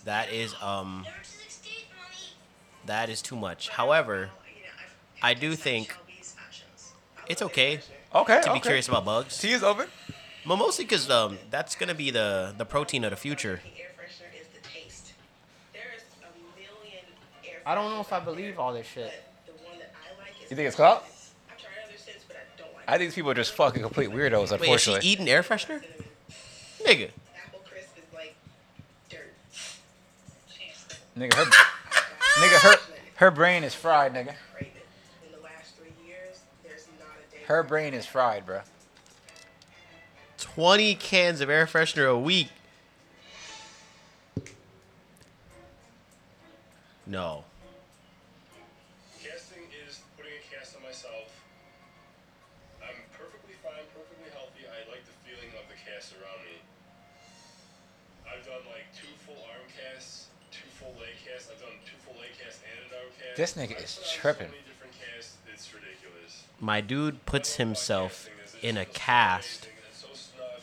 [0.05, 2.15] That is, um, They're to extinct, mommy.
[2.85, 3.69] that is too much.
[3.69, 4.25] However, Well,
[4.55, 4.69] you know,
[5.23, 6.93] I've I picked do think Shelby's fashions.
[7.17, 7.89] I it's love okay it.
[8.13, 8.37] Okay.
[8.41, 8.59] to be okay.
[8.59, 9.35] curious about bugs.
[9.37, 9.87] Tea is open.
[10.45, 13.61] But mostly because um, that's gonna be the the protein of the future.
[13.63, 15.13] The air freshener is the taste.
[15.73, 17.03] There's a million
[17.45, 19.11] air I don't know if I believe all this shit.
[19.45, 21.03] but the one that I like is You think it's clout?
[21.51, 22.37] I've tried other scents, but
[22.89, 24.69] I don't like I think these people are just fucking complete weirdos, unfortunately.
[24.69, 25.09] Wait, is she unfortunately.
[25.09, 25.83] eating air freshener?
[26.83, 27.09] Nigga.
[27.45, 28.35] Apple crisp is like
[29.09, 29.35] dirt.
[31.15, 31.45] Nigga, her,
[32.41, 32.75] nigga, her,
[33.15, 34.33] her brain is fried, nigga.
[34.55, 34.85] Crave it.
[35.25, 37.43] In the last three years, there's not a day.
[37.45, 38.63] Her brain is fried, bruh.
[40.39, 42.49] 20 cans of air freshener a week.
[47.05, 47.43] No.
[63.39, 64.47] This nigga is tripping.
[64.47, 66.43] So many different casts, it's ridiculous.
[66.59, 68.27] My dude puts himself
[68.61, 69.69] in a cast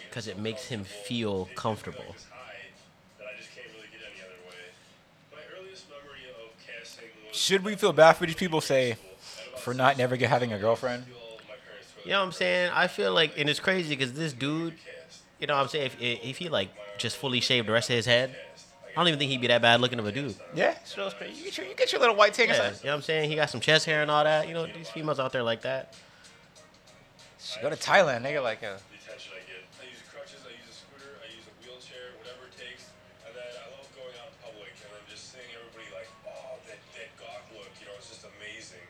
[0.06, 2.14] because it makes him feel comfortable.
[7.32, 8.98] Should we feel bad for these people, say,
[9.56, 11.04] for not never get, having a girlfriend?
[12.04, 12.72] You know what I'm saying?
[12.74, 14.74] I feel like, and it's crazy because this dude,
[15.40, 15.86] you know what I'm saying?
[15.86, 16.68] If, if he like
[16.98, 18.36] just fully shaved the rest of his head,
[18.96, 20.34] I don't even think he'd be that bad looking of a dude.
[20.54, 22.48] Yeah, sure, you get your, you get your little white tank.
[22.48, 22.64] Yeah, Yeah.
[22.70, 23.28] you know what I'm saying?
[23.28, 24.48] He got some chest hair and all that.
[24.48, 25.92] You know, these females out there like that.
[27.60, 28.42] Go to Thailand, nigga.
[28.42, 28.80] Like a.
[28.80, 29.60] The attention I get.
[29.76, 32.88] I use use a scooter, I use a wheelchair, whatever it takes.
[33.28, 36.56] And then I love going out in public and then just seeing everybody like, oh,
[36.64, 37.08] that, that
[37.52, 38.80] look, you know, it's just amazing.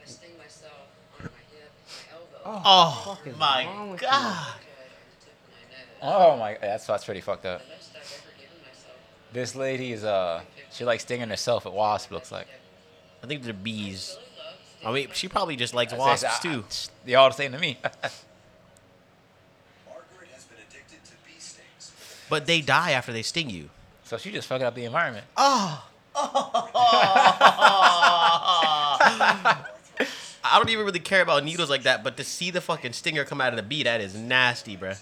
[0.00, 2.44] I sting myself on my hip, my elbow.
[2.44, 4.08] Oh, oh my wrong with you?
[4.08, 4.60] god.
[4.60, 6.00] Okay, on the tip of my nose.
[6.04, 7.64] Oh my, that's that's pretty fucked up.
[7.64, 8.96] The most I've ever given myself.
[9.32, 10.40] This lady is uh,
[10.72, 12.10] she likes stinging herself at wasp.
[12.10, 12.46] Looks like.
[13.22, 14.18] I think they're bees.
[14.84, 16.92] I mean, she probably just likes That's- wasps that's- too.
[17.04, 17.78] They all the same to me.
[17.82, 18.12] Margaret
[20.32, 21.92] has been addicted to bee stings.
[22.30, 23.70] But they die after they sting you.
[24.04, 25.26] so she just fucking up the environment.
[25.36, 25.84] Oh.
[30.44, 33.24] I don't even really care about needles like that, but to see the fucking stinger
[33.24, 34.86] come out of the bee, that is nasty, bruh.
[34.86, 34.98] I read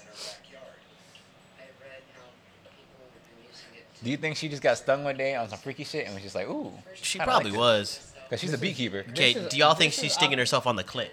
[2.14, 2.22] how
[2.64, 3.85] people have been using it.
[4.02, 6.22] Do you think she just got stung one day on some freaky shit and was
[6.22, 6.72] just like, ooh?
[6.94, 8.12] She probably like was.
[8.24, 9.04] Because she's a beekeeper.
[9.10, 11.08] Okay, is- do y'all think she's stinging up- herself on the clit?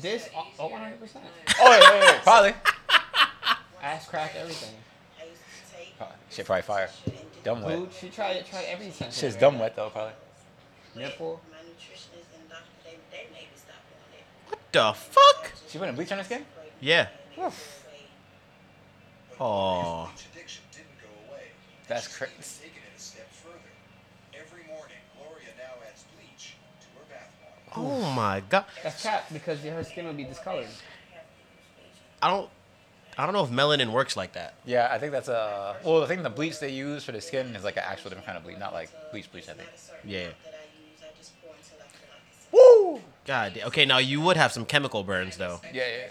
[0.00, 0.92] This, oh, oh 100%.
[1.60, 2.54] Oh, yeah, yeah, yeah, probably.
[3.82, 4.74] Ass crack, everything.
[5.20, 5.40] I used
[5.98, 6.16] Probably.
[6.30, 6.88] Shit probably fire.
[7.44, 7.76] Dumb wet.
[7.76, 9.10] Food, she tried, tried everything.
[9.10, 10.12] Shit's dumb wet though, probably.
[10.96, 11.40] Nipple.
[11.50, 14.48] my nutritionist and doctor, they, they made me stop doing it.
[14.48, 15.52] What the fuck?
[15.68, 16.44] She putting bleach on her skin?
[16.80, 17.08] Yeah.
[17.36, 17.52] But
[19.40, 20.10] Aw.
[21.88, 22.32] That's crazy.
[22.34, 23.58] even taken it a step further.
[24.34, 27.32] Every morning, Gloria now adds bleach to her bath
[27.74, 27.88] water.
[27.88, 28.64] Oh my god.
[28.82, 30.66] That's cat because her skin will be discolored.
[32.22, 32.48] I don't.
[33.18, 34.54] I don't know if melanin works like that.
[34.64, 35.76] Yeah, I think that's a.
[35.84, 38.26] Well, I think the bleach they use for the skin is like an actual different
[38.26, 39.48] kind of bleach, not like bleach bleach.
[39.48, 39.68] I think.
[40.04, 40.28] Yeah.
[40.44, 41.88] That I use, I just pour until I
[42.50, 43.00] feel Woo!
[43.26, 43.60] God.
[43.66, 45.60] Okay, now you would have some chemical burns though.
[45.72, 46.06] Yeah, yeah.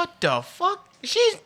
[0.00, 0.88] What the fuck?
[1.02, 1.36] She's.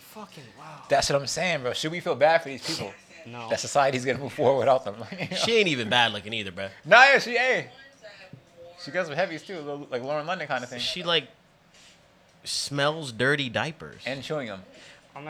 [0.00, 0.82] Fucking wow.
[0.90, 1.72] That's what I'm saying, bro.
[1.72, 2.92] Should we feel bad for these people?
[3.26, 3.48] No.
[3.48, 4.96] That society's gonna move forward without them.
[5.36, 6.68] She ain't even bad looking either, bro.
[6.84, 7.68] Nah, yeah, she ain't.
[7.68, 8.72] Ones that have more.
[8.84, 10.80] She got some heavies too, little- like Lauren London kind of thing.
[10.80, 11.28] She like
[12.44, 14.02] smells dirty diapers.
[14.04, 14.60] And chewing them.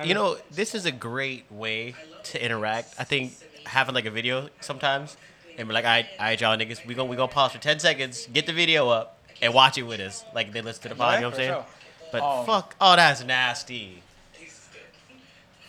[0.05, 2.97] You know, this is a great way to interact.
[2.99, 3.35] I think
[3.67, 5.17] having like a video sometimes
[5.59, 7.59] and be like, all right, all right, y'all niggas, we gonna we gonna pause for
[7.59, 10.25] ten seconds, get the video up, and watch it with us.
[10.35, 11.53] Like they listen to the pod, you know what I'm saying?
[11.63, 11.82] for
[12.13, 14.03] But Um, fuck, oh that's nasty.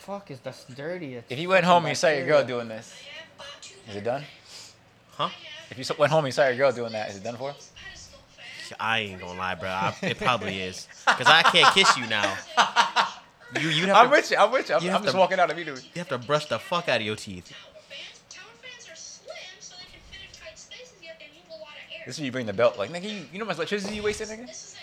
[0.00, 1.14] Fuck is that's dirty.
[1.14, 2.60] It's If you went fucking home and you saw your girl bacteria.
[2.64, 2.94] doing this,
[3.88, 4.22] is it done?
[5.12, 5.30] Huh?
[5.70, 7.36] If you s- went home and you saw your girl doing that, is it done
[7.38, 7.54] for?
[8.78, 9.68] I ain't gonna lie, bro.
[9.70, 10.88] I, it probably is.
[11.06, 12.36] Cause I can't kiss you now.
[13.60, 14.36] You you have I'm to with you.
[14.36, 14.74] I'm with you.
[14.74, 15.82] I'm, you I'm just to- walking out of immediately.
[15.94, 17.52] you have to brush the fuck out of your teeth.
[18.28, 21.52] Tower fans are slim, so they can fit in tight spaces, yet they move a
[21.60, 22.02] lot of air.
[22.04, 22.76] This is where you bring the belt.
[22.78, 24.73] Like, nigga, you, you know how much electricity you wasted, nigga?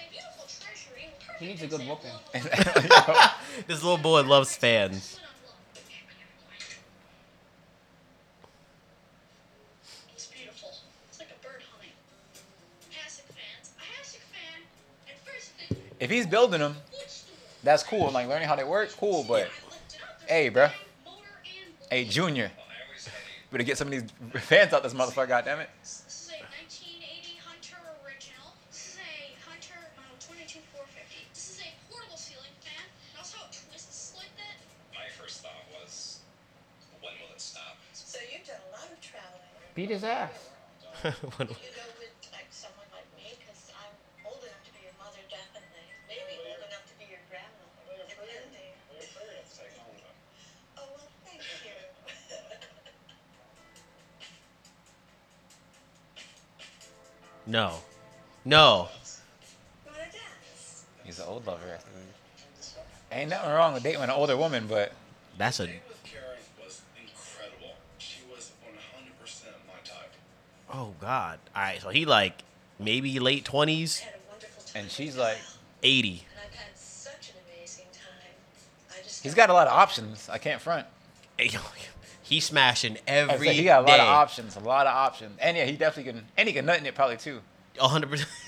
[1.42, 2.12] He needs a good whooping.
[3.68, 5.20] This little boy loves fans.
[10.14, 10.70] It's beautiful.
[11.10, 11.90] It's like a bird humming.
[12.92, 13.72] Lasko fans.
[13.80, 14.62] A Lasko fan,
[15.10, 16.76] at first, they if he's building them,
[17.64, 18.08] that's cool.
[18.08, 19.26] I'm Like learning how they work, cool.
[19.28, 19.50] But
[20.28, 20.72] hey, bruh,
[21.90, 22.52] hey, Junior,
[23.52, 24.04] better get some of these
[24.44, 25.28] fans out this motherfucker.
[25.28, 25.70] Goddamn it.
[50.78, 51.72] Oh well, thank you.
[57.52, 57.74] no,
[58.46, 58.88] no.
[59.86, 60.86] You wanna dance?
[61.04, 61.80] He's an old lover.
[63.12, 64.94] Ain't nothing wrong with dating an older woman, but
[65.38, 65.68] That's a.
[65.68, 67.76] Date with Karen was incredible.
[67.98, 70.14] She was 100% my type.
[70.74, 71.40] Oh God.
[71.56, 72.44] All right, so he like
[72.80, 74.84] maybe late twenties, Had a wonderful time.
[74.84, 75.38] and she's like,
[75.84, 76.26] eighty.
[76.34, 78.32] And I've had such an amazing time.
[78.98, 80.30] I just he's got a lot of options.
[80.30, 80.88] I can't front.
[82.24, 84.02] He's smashing I every said, he got a lot day.
[84.04, 86.78] of options, a lot of options, and yeah, he definitely can, and he can nut
[86.80, 87.42] in it probably too.
[87.80, 88.30] A hundred percent.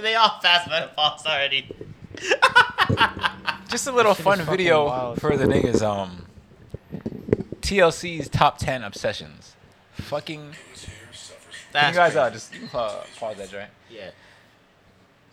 [0.00, 1.74] They all fast menopause already.
[3.68, 5.20] Just a little fun video wild.
[5.20, 5.82] for the niggas.
[5.82, 6.26] Um,
[7.62, 9.54] TLC's top ten obsessions.
[9.94, 10.54] Fucking.
[11.72, 13.68] That's you guys uh, just uh, pause that, right?
[13.90, 14.10] yeah.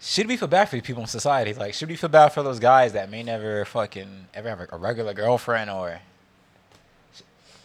[0.01, 1.53] Should we feel bad for these people in society?
[1.53, 4.77] Like, should we feel bad for those guys that may never fucking ever have a
[4.77, 5.99] regular girlfriend, or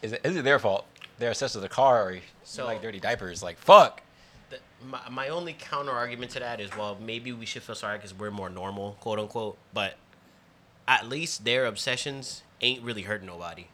[0.02, 0.86] is it is it their fault?
[1.18, 3.42] They're obsessed with the car, or So- like dirty diapers.
[3.42, 4.02] Like, fuck.
[4.50, 7.96] The, my, my only counter argument to that is well maybe we should feel sorry
[7.98, 9.94] because we're more normal quote unquote but
[10.86, 13.68] at least their obsessions ain't really hurting nobody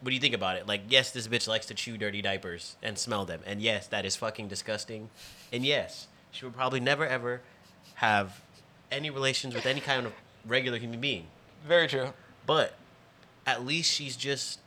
[0.00, 2.76] what do you think about it like yes this bitch likes to chew dirty diapers
[2.82, 5.10] and smell them and yes that is fucking disgusting
[5.52, 7.40] and yes she would probably never ever
[7.96, 8.40] have
[8.92, 10.12] any relations with any kind of
[10.46, 11.26] regular human being
[11.66, 12.12] Very true.
[12.46, 12.74] but
[13.46, 14.60] at least she's just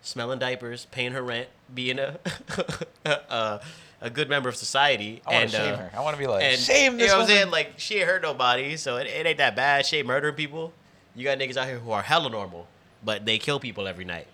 [0.00, 2.18] smelling diapers, paying her rent, being a
[3.04, 3.60] a,
[4.00, 5.20] a good member of society.
[5.26, 5.90] I want to shame uh, her.
[5.94, 7.38] I want to be like, and shame this You know what I'm saying?
[7.40, 7.50] woman.
[7.52, 9.86] Like she ain't hurt nobody, so it, it ain't that bad.
[9.86, 10.72] She ain't murdering people.
[11.16, 12.68] You got niggas out here who are hella normal,
[13.04, 14.28] but they kill people every night.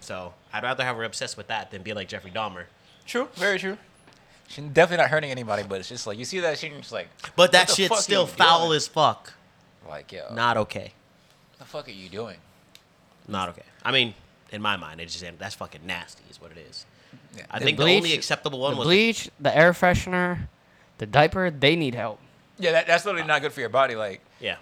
[0.00, 2.64] So I'd rather have her obsessed with that than be like Jeffrey Dahmer.
[3.06, 3.28] True.
[3.34, 3.76] Very true.
[4.48, 6.92] She's definitely not hurting anybody, but it's just like you see that shit, and just
[6.92, 8.76] like, But that shit's still foul doing?
[8.76, 9.32] as fuck.
[9.88, 10.92] like, yo, Not okay.
[11.52, 12.36] what the fuck are you doing?
[13.28, 13.62] Not okay.
[13.84, 14.14] I mean,
[14.50, 16.22] in my mind, it's just that's fucking nasty.
[16.30, 16.84] Is what it is.
[17.36, 17.44] Yeah.
[17.50, 20.48] I The think the only acceptable one the was bleach, the air freshener,
[20.98, 22.18] the diaper, they need help.
[22.58, 23.94] Yeah, that, that's literally not good for your body.
[23.94, 24.56] Like, yeah.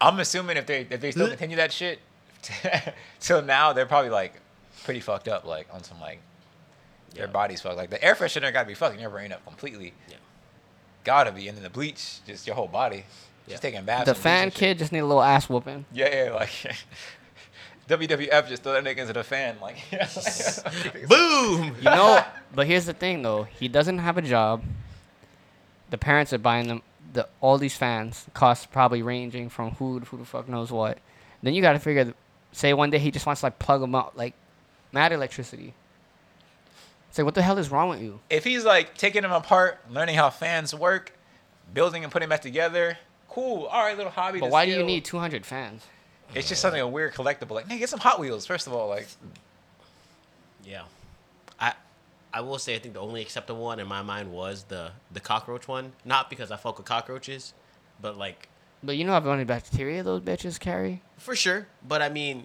[0.00, 1.98] I'm assuming if they if they still continue that shit
[3.20, 4.32] till now, they're probably like
[4.84, 6.20] pretty fucked up, like on some like
[7.14, 7.30] their Yeah.
[7.32, 7.76] body's fucked.
[7.76, 9.92] Like the air freshener gotta be fucking your brain up completely.
[10.08, 10.16] Yeah.
[11.04, 13.04] Gotta be, and then the bleach, just your whole body,
[13.46, 13.52] Yeah.
[13.52, 14.06] just taking baths.
[14.06, 15.86] The fan kid just need a little ass whooping.
[15.92, 16.50] Yeah, yeah, like
[17.88, 19.78] WWF just throw that nigga into the fan, like.
[21.08, 21.74] Boom.
[21.78, 22.22] You know,
[22.54, 23.44] but here's the thing though.
[23.44, 24.62] He doesn't have a job.
[25.90, 26.82] The parents are buying them
[27.14, 28.26] the all these fans.
[28.34, 30.98] Costs probably ranging from who who the fuck knows what.
[31.42, 32.12] Then you got to figure.
[32.52, 34.34] Say one day he just wants to like plug them up like
[34.92, 35.74] mad electricity.
[37.08, 38.20] It's like what the hell is wrong with you?
[38.30, 41.12] if he's like taking them apart, learning how fans work,
[41.72, 43.64] building and putting them back together, cool.
[43.66, 44.40] All right, little hobby.
[44.40, 45.84] But to why do you need 200 fans?
[46.34, 47.52] It's just something a weird collectible.
[47.52, 48.88] Like, nigga, get some Hot Wheels first of all.
[48.88, 49.08] Like,
[50.64, 50.82] Yeah.
[51.58, 51.72] I
[52.32, 55.20] I will say I think the only acceptable one in my mind was the the
[55.20, 55.92] cockroach one.
[56.04, 57.54] Not because I fuck with cockroaches,
[58.02, 58.48] but like
[58.82, 61.00] But you know how many bacteria those bitches carry?
[61.16, 61.66] for sure.
[61.86, 62.44] But I mean,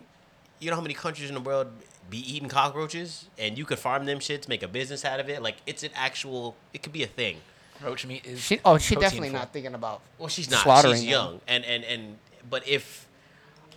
[0.60, 1.68] you know how many countries in the world
[2.10, 5.42] be eating cockroaches and you could farm them shits, make a business out of it.
[5.42, 7.38] Like it's an actual it could be a thing.
[7.82, 8.40] roach meat is.
[8.40, 9.40] She oh she protein definitely full.
[9.40, 10.02] not thinking about.
[10.18, 10.64] Well, she's not.
[10.64, 11.10] Slaughtering she's them.
[11.10, 12.18] young, and and and
[12.50, 13.08] but if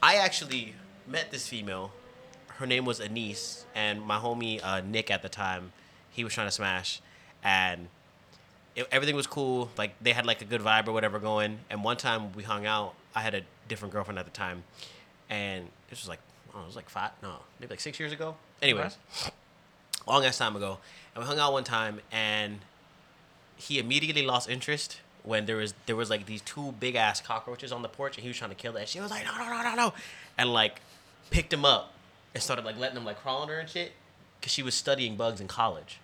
[0.03, 0.75] I actually
[1.07, 1.93] met this female,
[2.49, 5.73] her name was Anise, and my homie uh, Nick at the time,
[6.11, 7.01] he was trying to smash,
[7.43, 7.89] and
[8.75, 9.71] it, everything was cool.
[9.77, 11.59] Like they had like a good vibe or whatever going.
[11.71, 12.95] And one time we hung out.
[13.15, 14.65] I had a different girlfriend at the time,
[15.31, 16.21] and this was like
[16.57, 18.37] oh, it was like five, no, maybe like six years ago.
[18.63, 18.97] Anyways,
[20.07, 20.79] long ass time ago,
[21.15, 22.61] and we hung out one time, and
[23.57, 27.73] he immediately lost interest when there was there was like these two big ass cockroaches
[27.73, 28.89] on the porch and he was trying to kill that.
[28.89, 29.93] She was like, no, no, no, no, no,
[30.39, 30.81] and like
[31.31, 31.93] picked him up
[32.35, 33.93] and started like letting him like crawl on her and shit
[34.41, 35.99] because she was studying bugs in college.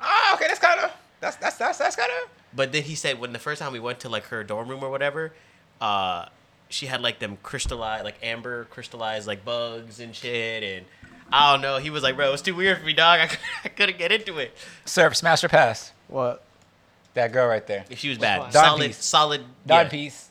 [0.00, 2.30] Ah, okay, that's kind of that's that's that's that's kind of.
[2.54, 4.82] But then he said when the first time we went to like her dorm room
[4.82, 5.32] or whatever,
[5.80, 6.26] uh,
[6.68, 10.86] she had like them crystallized like amber crystallized like bugs and shit and.
[11.32, 11.78] I don't know.
[11.78, 13.18] He was like, bro, it's too weird for me, dog.
[13.20, 13.28] I,
[13.64, 14.56] I couldn't get into it.
[14.84, 15.90] Surf, smash or pass.
[16.06, 16.40] What?
[17.14, 17.84] That girl right there.
[17.90, 18.52] If she was bad, one?
[18.52, 19.04] Solid, piece.
[19.04, 19.40] solid.
[19.66, 19.90] Dime yeah.
[19.90, 20.30] piece.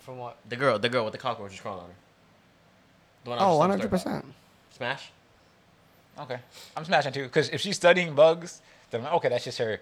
[0.00, 0.36] From what?
[0.48, 1.94] The girl, the girl with the cockroaches crawling on her.
[3.24, 4.22] The one I Oh, was 100%.
[4.76, 5.10] Smash.
[6.18, 6.38] Okay,
[6.76, 7.28] I'm smashing too.
[7.28, 9.80] Cause if she's studying bugs, then okay, that's just her.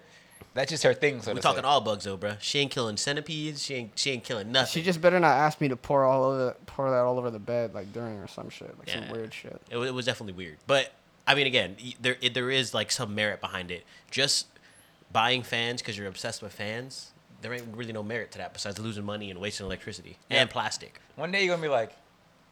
[0.53, 1.21] That's just her thing.
[1.21, 1.67] So We're talking say.
[1.67, 2.33] all bugs though, bro.
[2.39, 3.61] She ain't killing centipedes.
[3.63, 3.91] She ain't.
[3.99, 4.71] She ain't killing nothing.
[4.71, 7.39] She just better not ask me to pour all over pour that all over the
[7.39, 9.01] bed like during or some shit like Yeah.
[9.05, 9.61] some weird shit.
[9.69, 10.93] It, it was definitely weird, but
[11.27, 13.83] I mean, again, there it, there is like some merit behind it.
[14.11, 14.47] Just
[15.11, 17.11] buying fans because you're obsessed with fans,
[17.41, 20.41] there ain't really no merit to that besides losing money and wasting electricity Yeah.
[20.41, 21.01] and plastic.
[21.17, 21.91] One day you're gonna be like,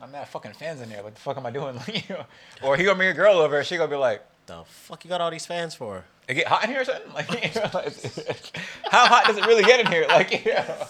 [0.01, 1.03] I'm mad fucking fans in there.
[1.03, 1.79] What the fuck am I doing?
[2.63, 3.63] or he gonna bring a girl over.
[3.63, 6.05] She gonna be like, The fuck you got all these fans for?
[6.27, 7.13] it get hot in here or something?
[7.13, 7.27] Like,
[8.91, 10.05] how hot does it really get in here?
[10.07, 10.87] Like, yeah.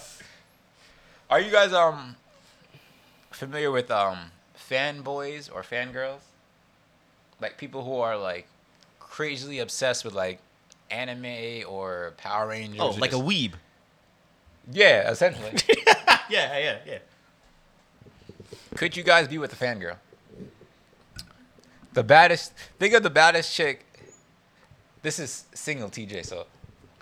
[1.30, 2.16] Are you guys um
[3.30, 4.30] familiar with um
[4.70, 6.20] fanboys or fangirls?
[7.40, 8.46] Like people who are like
[9.00, 10.38] crazily obsessed with like
[10.90, 12.80] anime or Power Rangers.
[12.80, 13.52] Oh, like a just- weeb.
[14.70, 15.52] yeah, essentially.
[16.28, 16.98] yeah, yeah, yeah.
[18.76, 19.96] Could you guys be with a fangirl?
[21.94, 22.52] The baddest.
[22.78, 23.84] Think of the baddest chick.
[25.02, 26.46] This is single TJ, so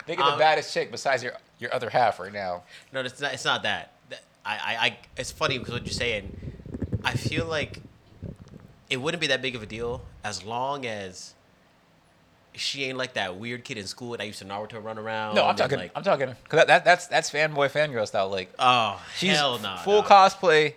[0.06, 2.62] think of the Um, baddest chick besides your your other half right now.
[2.92, 3.32] No, it's not.
[3.32, 3.92] It's not that.
[4.10, 4.98] That- I, I, I.
[5.16, 6.36] It's funny because what you're saying.
[7.04, 7.80] I feel like
[8.90, 11.34] it wouldn't be that big of a deal as long as
[12.54, 15.34] she ain't like that weird kid in school that I used to Naruto run around.
[15.36, 15.78] No, I'm and, talking.
[15.78, 16.26] Like, I'm talking.
[16.26, 18.28] Cause that, that that's that's fanboy fangirl style.
[18.28, 19.76] Like oh she's hell no.
[19.84, 20.74] full cosplay,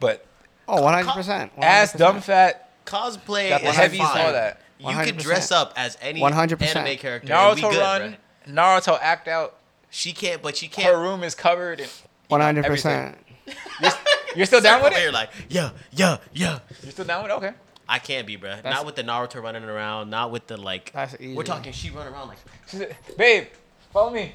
[0.00, 0.24] but
[0.70, 1.50] Oh, 100%.
[1.58, 2.67] ass dumb fat.
[2.88, 4.16] Cosplay Got the is heavies fine.
[4.18, 4.60] and all that.
[4.78, 5.22] You could 100%.
[5.22, 6.76] dress up as any 100%.
[6.76, 7.32] anime character.
[7.32, 8.16] and be Naruto good, run.
[8.46, 8.54] bruh.
[8.54, 9.56] Naruto act out.
[9.90, 10.88] She can't, but she can't.
[10.94, 11.80] Her room is covered.
[11.80, 11.90] And,
[12.28, 13.16] One hundred percent.
[14.36, 15.00] You're still down with it?
[15.00, 15.14] You're it?
[15.14, 16.58] like, yeah, yeah, yeah.
[16.82, 17.34] You're still down with it?
[17.36, 17.52] Okay.
[17.88, 18.56] I can't be, bruh.
[18.56, 20.10] That's- Not with the Naruto running around.
[20.10, 20.92] Not with the like.
[20.92, 21.34] That's easy.
[21.34, 21.72] We're talking.
[21.72, 22.38] She run around like.
[22.68, 23.46] She's like, Babe,
[23.92, 24.34] follow me.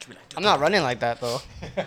[0.00, 1.40] she be like, I'm not running like that though.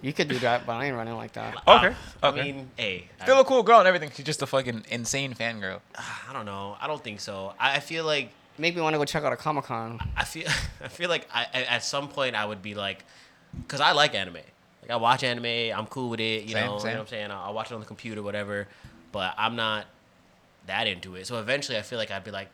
[0.00, 1.56] You could do that, but I ain't running like that.
[1.66, 1.94] Okay.
[2.22, 2.42] I okay.
[2.42, 4.10] mean, hey, I- Still a cool girl and everything.
[4.14, 5.80] She's just a fucking insane fangirl.
[6.28, 6.76] I don't know.
[6.80, 7.54] I don't think so.
[7.58, 8.30] I, I feel like
[8.60, 10.00] Make me want to go check out a Comic Con.
[10.16, 10.46] I feel
[10.84, 13.04] I feel like I, I- at some point I would be like,
[13.56, 14.34] because I like anime.
[14.82, 15.46] Like I watch anime.
[15.76, 16.42] I'm cool with it.
[16.44, 16.90] You Same, know, you same.
[16.92, 17.30] know what I'm saying.
[17.30, 18.66] I'll, I'll watch it on the computer, whatever.
[19.12, 19.86] But I'm not
[20.66, 21.26] that into it.
[21.26, 22.48] So eventually, I feel like I'd be like,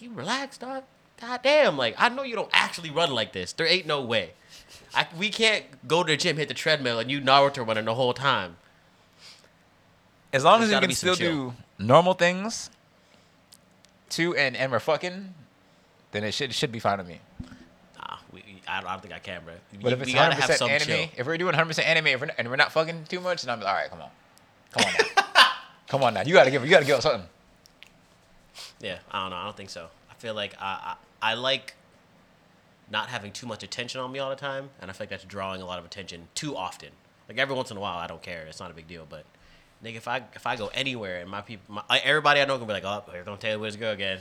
[0.00, 0.84] "You relax, dog.
[1.20, 1.76] God damn.
[1.76, 3.52] Like I know you don't actually run like this.
[3.52, 4.32] There ain't no way.
[4.94, 7.94] I, we can't go to the gym, hit the treadmill, and you Naruto running the
[7.94, 8.56] whole time.
[10.32, 11.50] As long There's as you can still chill.
[11.50, 12.70] do normal things,
[14.08, 15.34] too, and and we're fucking,
[16.12, 17.20] then it should should be fine with me.
[17.98, 19.54] Nah, we, I, don't, I don't think I can, bro.
[19.80, 21.08] But if we it's gotta 100 have percent anime, chill.
[21.18, 23.42] if we're doing 100 percent anime if we're not, and we're not fucking too much,
[23.42, 24.10] then I'm like, all right, come on,
[24.72, 24.92] come on,
[25.36, 25.44] now.
[25.88, 26.22] come on now.
[26.22, 27.28] You gotta give you gotta give us something.
[28.80, 29.36] Yeah, I don't know.
[29.36, 29.88] I don't think so.
[30.10, 31.74] I feel like I, I I like
[32.94, 35.24] not having too much attention on me all the time, and I feel like that's
[35.24, 36.90] drawing a lot of attention too often.
[37.28, 38.46] Like every once in a while, I don't care.
[38.46, 39.04] It's not a big deal.
[39.08, 39.24] But
[39.84, 42.66] nigga, if I if I go anywhere and my people, my, everybody I know gonna
[42.66, 44.20] be like, oh, here don't tell you where to go again.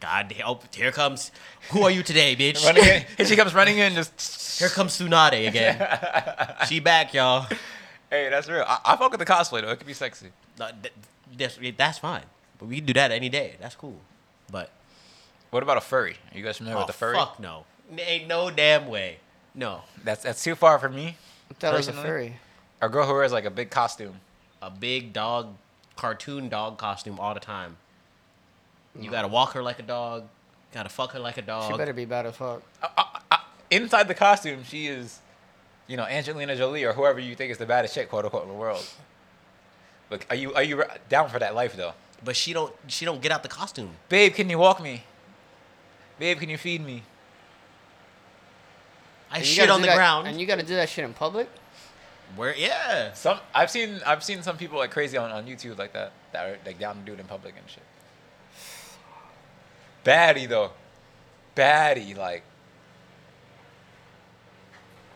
[0.00, 1.30] God, oh, here comes.
[1.70, 2.64] Who are you today, bitch?
[2.66, 5.76] Running in, here she comes running in, just Here comes Tsunade again.
[6.68, 7.46] she back, y'all.
[8.10, 8.64] hey, that's real.
[8.66, 9.70] I, I fuck with the cosplay though.
[9.70, 10.30] It could be sexy.
[10.58, 10.92] No, th-
[11.36, 12.24] that's, that's fine.
[12.58, 13.54] But we can do that any day.
[13.60, 14.00] That's cool.
[14.50, 14.70] But
[15.50, 16.16] What about a furry?
[16.32, 17.16] Are you guys familiar oh, with the furry?
[17.16, 17.64] fuck no.
[17.96, 19.18] Ain't no damn way.
[19.54, 19.82] No.
[20.04, 21.16] That's that's too far for me.
[21.60, 22.36] That was a furry.
[22.80, 24.20] A girl who wears like a big costume.
[24.60, 25.54] a big dog,
[25.96, 27.76] cartoon dog costume all the time.
[28.98, 29.12] You mm.
[29.12, 30.24] gotta walk her like a dog.
[30.72, 31.70] Gotta fuck her like a dog.
[31.70, 32.62] She better be bad as fuck.
[32.82, 33.36] Uh, uh, uh,
[33.70, 35.20] inside the costume, she is,
[35.86, 38.48] you know, Angelina Jolie or whoever you think is the baddest chick, quote unquote, in
[38.48, 38.86] the world.
[40.10, 41.94] Look, are you are you down for that life though?
[42.24, 42.74] But she don't.
[42.86, 43.90] She don't get out the costume.
[44.08, 45.04] Babe, can you walk me?
[46.18, 47.02] Babe, can you feed me?
[49.30, 50.26] I shit on the that- ground.
[50.28, 51.48] And you got to do that shit in public.
[52.36, 52.54] Where?
[52.56, 53.12] Yeah.
[53.14, 56.44] Some I've seen I've seen some people like crazy on, on YouTube like that that
[56.46, 57.82] are like down to do it in public and shit.
[60.04, 60.72] Baddie though,
[61.56, 62.42] baddie like.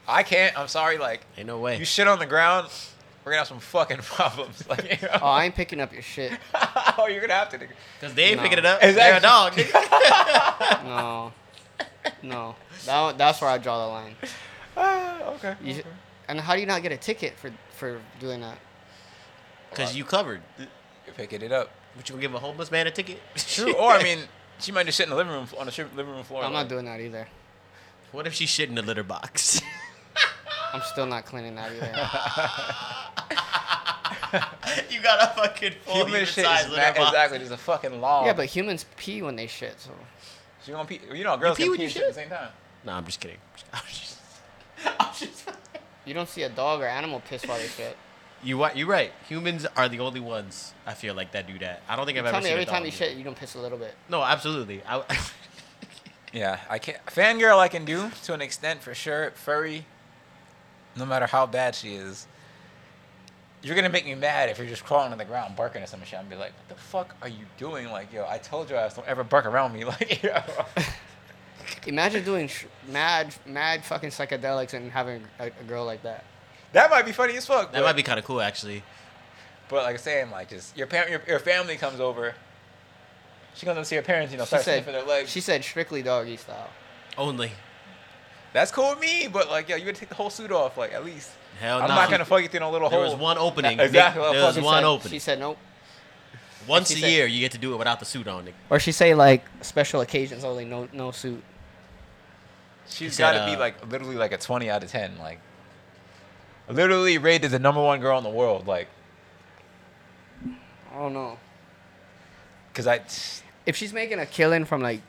[0.08, 0.58] I can't.
[0.58, 0.98] I'm sorry.
[0.98, 1.78] Like Ain't no way.
[1.78, 2.68] you shit on the ground,
[3.24, 4.64] we're gonna have some fucking problems.
[4.68, 5.18] Like you know?
[5.22, 6.32] Oh, I ain't picking up your shit.
[6.98, 7.58] oh, you're gonna have to.
[7.58, 7.68] nigga.
[8.00, 8.42] Cause they ain't No.
[8.42, 8.82] picking it up.
[8.82, 8.94] Exactly.
[9.02, 10.84] They're a dog.
[10.84, 11.32] No,
[12.22, 12.54] no.
[12.86, 14.16] That, that's where I draw the line.
[14.74, 15.54] Ah, okay.
[15.62, 15.80] You sh-
[16.28, 18.56] and how do you not get a ticket for for doing that?
[19.74, 20.40] Cause you covered.
[20.58, 21.70] You're picking it up.
[21.94, 23.20] But you gonna give a homeless man a ticket?
[23.36, 23.74] True.
[23.74, 24.20] or I mean,
[24.60, 26.42] she might just shit in the living room on the living room floor.
[26.42, 27.28] I'm like- not doing that either.
[28.12, 29.60] What if she shit in the litter box?
[30.72, 31.92] I'm still not cleaning that either.
[34.90, 37.08] you got a fucking full Human human shit size is litter ma- box.
[37.10, 37.38] exactly.
[37.38, 38.24] There's a fucking law.
[38.24, 39.90] yeah, but humans pee when they shit, so
[40.64, 41.00] she gonna pee.
[41.12, 42.48] You know, girls pee can pee you and shit at the same time.
[42.84, 43.38] No, I'm just kidding.
[43.72, 44.18] I'm just,
[44.98, 45.48] I'm just
[46.04, 47.96] you don't see a dog or animal piss while they shit.
[48.44, 48.76] You what?
[48.76, 49.12] You're right.
[49.28, 51.82] Humans are the only ones I feel like that do that.
[51.88, 53.22] I don't think I've Tell ever me seen every a time you do shit, you
[53.22, 53.94] don't piss a little bit.
[54.08, 54.82] No, absolutely.
[54.88, 55.02] I,
[56.32, 57.04] Yeah, I can't.
[57.06, 59.32] Fangirl I can do to an extent for sure.
[59.32, 59.84] Furry,
[60.96, 62.26] no matter how bad she is,
[63.62, 66.02] you're gonna make me mad if you're just crawling on the ground barking at some
[66.04, 66.18] shit.
[66.18, 67.90] I'm be like, what the fuck are you doing?
[67.90, 69.84] Like, yo, I told your ass don't ever bark around me.
[69.92, 70.40] Like, yo.
[71.86, 76.24] Imagine doing sh- mad, mad fucking psychedelics and having a, a girl like that.
[76.72, 77.72] that might be funny as fuck.
[77.72, 78.82] that but, might be kind of cool, actually.
[79.68, 82.34] But like I'm saying, like just your parent, your, your family comes over.
[83.54, 85.30] She comes to see her parents, you know, She start said, sniffing their legs.
[85.30, 86.70] she said strictly doggy style.
[87.16, 87.52] Only.
[88.52, 90.92] That's cool with me, but like, yo, you gotta take the whole suit off, like
[90.92, 91.30] at least.
[91.60, 91.84] Hell no.
[91.84, 91.94] I'm no.
[91.94, 93.10] not gonna fuck you through no little There hole.
[93.10, 93.78] was one opening.
[93.80, 94.32] Exactly, Nick.
[94.32, 95.10] There was fucking one said, opening.
[95.12, 95.58] She said nope.
[96.68, 98.44] Once she a said- year, you get to do it without the suit on.
[98.44, 98.54] Nick.
[98.70, 101.42] Or she say like special occasions only, no no suit.
[102.88, 105.18] She's said, got to be uh, like literally like a 20 out of 10.
[105.18, 105.40] Like,
[106.68, 108.66] literally rated the number one girl in the world.
[108.66, 108.88] Like,
[110.44, 111.38] I don't know.
[112.74, 113.00] Cause I,
[113.66, 115.02] if she's making a killing from like d-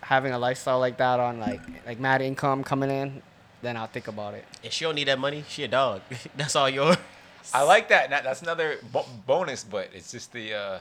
[0.00, 3.22] having a lifestyle like that on like like mad income coming in,
[3.62, 4.44] then I'll think about it.
[4.62, 6.02] If she don't need that money, she a dog.
[6.36, 6.96] That's all yours.
[7.52, 8.10] I like that.
[8.10, 10.80] That's another bo- bonus, but it's just the, uh,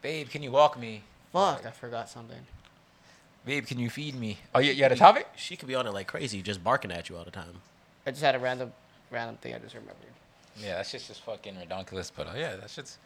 [0.00, 1.02] babe, can you walk me?
[1.32, 2.38] Fuck, I forgot something.
[3.44, 4.38] Babe, can you feed me?
[4.54, 5.26] Oh, you, you had a topic?
[5.36, 7.60] She could be on it like crazy, just barking at you all the time.
[8.06, 8.72] I just had a random
[9.10, 9.96] random thing I just remembered.
[10.60, 12.10] Yeah, that's just just fucking redonkulous.
[12.14, 12.98] But uh, yeah, that's just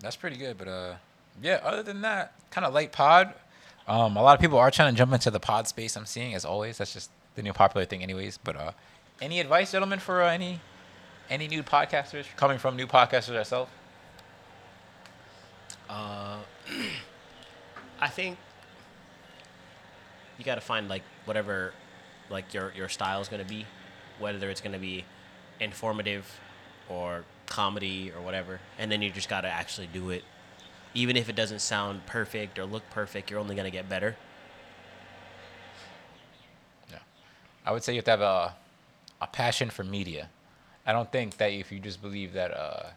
[0.00, 0.58] that's pretty good.
[0.58, 0.94] But uh,
[1.42, 1.60] yeah.
[1.62, 3.34] Other than that, kind of light pod.
[3.86, 5.96] Um, a lot of people are trying to jump into the pod space.
[5.96, 6.78] I'm seeing as always.
[6.78, 8.38] That's just the new popular thing, anyways.
[8.38, 8.72] But uh,
[9.20, 10.60] any advice, gentlemen, for uh, any
[11.28, 13.70] any new podcasters coming from new podcasters ourselves?
[15.88, 16.38] Uh,
[18.00, 18.38] I think
[20.38, 21.72] you got to find like whatever
[22.30, 23.66] like your your style is gonna be,
[24.18, 25.04] whether it's gonna be
[25.58, 26.40] informative
[26.88, 30.24] or comedy or whatever, and then you just got to actually do it.
[30.94, 34.16] Even if it doesn't sound perfect or look perfect, you're only gonna get better.
[36.90, 36.98] Yeah,
[37.64, 38.54] I would say you have to have a
[39.20, 40.28] a passion for media.
[40.86, 42.90] I don't think that if you just believe that uh,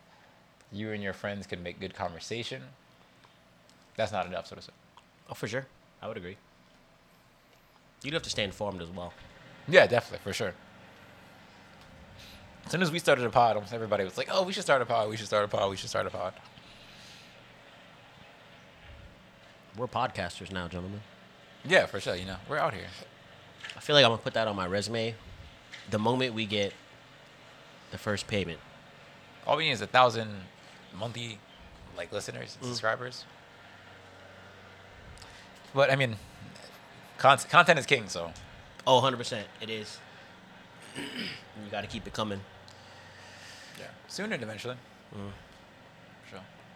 [0.71, 2.61] you and your friends can make good conversation,
[3.95, 4.71] that's not enough, so to say.
[5.29, 5.67] Oh, for sure,
[6.01, 6.37] I would agree.
[8.03, 9.13] You'd have to stay informed as well.
[9.67, 10.53] Yeah, definitely, for sure.
[12.65, 14.81] As soon as we started a pod, almost everybody was like, "Oh, we should start
[14.81, 15.09] a pod.
[15.09, 15.69] We should start a pod.
[15.69, 16.33] We should start a pod."
[19.77, 21.01] We're podcasters now, gentlemen.
[21.65, 22.15] Yeah, for sure.
[22.15, 22.85] You know, we're out here.
[23.75, 25.15] I feel like I'm gonna put that on my resume.
[25.89, 26.73] The moment we get
[27.91, 28.59] the first payment,
[29.45, 30.29] All we need is a thousand
[30.97, 31.37] monthly,
[31.97, 32.69] like listeners, and Mm.
[32.69, 33.25] subscribers.
[35.73, 36.15] But I mean,
[37.17, 38.07] con- content is king.
[38.07, 38.31] So
[38.87, 39.99] oh, 100 percent, it is.
[40.95, 42.39] you got to keep it coming.
[43.79, 44.77] yeah, sooner than eventually.
[45.13, 45.31] Mm.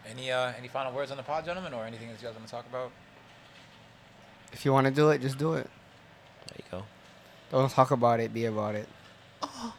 [0.04, 0.12] Sure.
[0.12, 2.45] Any uh, any final words on the pod, gentlemen, or anything that you guys want
[2.45, 2.91] to talk about?
[4.54, 5.70] If you want to do it, just do it.
[6.48, 6.84] There you go.
[7.52, 8.34] Don't talk about it.
[8.34, 8.88] Be about it.
[9.43, 9.72] I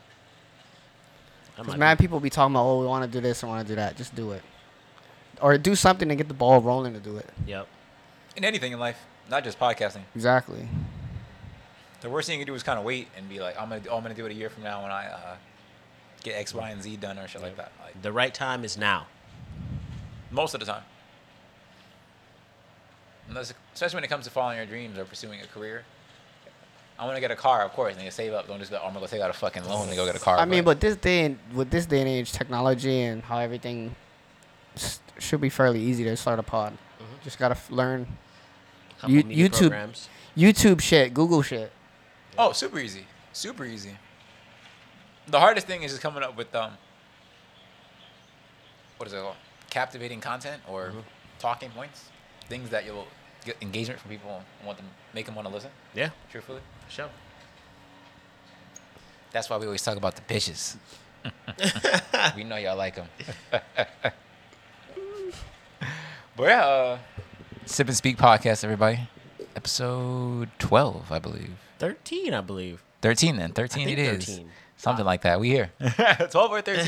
[1.57, 3.67] Because mad be- people be talking about, oh, we want to do this, I want
[3.67, 3.97] to do that.
[3.97, 4.43] Just do it,
[5.41, 7.29] or do something to get the ball rolling to do it.
[7.47, 7.67] Yep.
[8.37, 8.99] In anything in life,
[9.29, 10.03] not just podcasting.
[10.15, 10.69] Exactly.
[12.01, 13.83] The worst thing you can do is kind of wait and be like, "I'm gonna,
[13.91, 15.37] oh, I'm gonna do it a year from now when I uh,
[16.23, 18.77] get X, Y, and Z done or shit like that." Like The right time is
[18.79, 19.07] now.
[20.31, 20.83] Most of the time,
[23.29, 25.85] Unless, especially when it comes to following your dreams or pursuing a career.
[26.99, 28.49] I want to get a car, of course, and you save up.
[28.49, 30.17] Don't just go, oh, I'm gonna go take out a fucking loan to go get
[30.17, 30.37] a car.
[30.39, 33.95] I mean, but this day and with this day and age, technology and how everything
[34.75, 36.77] s- should be fairly easy to start a pod.
[37.23, 38.07] Just gotta f- learn
[39.07, 40.09] You- YouTube- programs.
[40.37, 41.71] YouTube shit, Google shit.
[42.37, 43.07] Oh, super easy.
[43.33, 43.97] Super easy.
[45.29, 46.73] The hardest thing is just coming up with um
[48.97, 49.37] what is it called?
[49.71, 51.01] Captivating content or Mm-hmm.
[51.39, 52.05] talking points.
[52.49, 53.07] Things that you'll
[53.45, 55.71] get engagement from people and want them make them want to listen.
[55.95, 56.61] Yeah, Truthfully.
[56.87, 57.09] for sure.
[59.31, 60.77] That's why we always talk about the bitches.
[62.37, 63.07] we know y'all like them.
[66.37, 66.99] but yeah, uh,
[67.67, 69.01] Sip and Speak podcast, everybody.
[69.57, 71.51] Episode 12, I believe.
[71.79, 72.83] 13, I believe.
[73.03, 73.53] 13 then.
[73.53, 74.27] 13 think it is.
[74.27, 74.51] 13.
[74.77, 75.41] Something like that.
[75.41, 75.71] We here.
[76.31, 76.87] 12 or 13.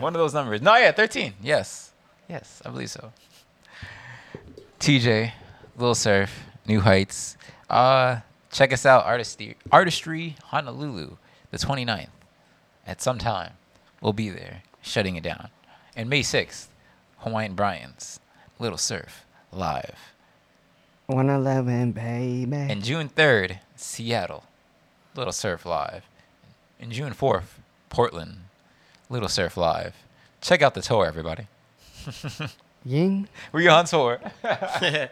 [0.00, 0.60] One of those numbers.
[0.60, 1.34] No, yeah, 13.
[1.42, 1.91] Yes.
[2.32, 3.12] Yes, I believe so.
[4.80, 5.32] TJ,
[5.76, 7.36] Lil Surf, New Heights.
[7.68, 11.18] Uh, check us out, Artistry, Artistry Honolulu,
[11.50, 12.08] the 29th.
[12.86, 13.52] At some time,
[14.00, 15.50] we'll be there, shutting it down.
[15.94, 16.68] And May 6th,
[17.18, 18.18] Hawaiian Brian's,
[18.58, 20.14] Little Surf, live.
[21.08, 22.56] 111, baby.
[22.56, 24.44] And June 3rd, Seattle,
[25.14, 26.04] Little Surf Live.
[26.80, 27.58] And June 4th,
[27.90, 28.44] Portland,
[29.10, 29.94] Little Surf Live.
[30.40, 31.46] Check out the tour, everybody.
[32.84, 33.28] Ying.
[33.52, 34.20] We're on tour.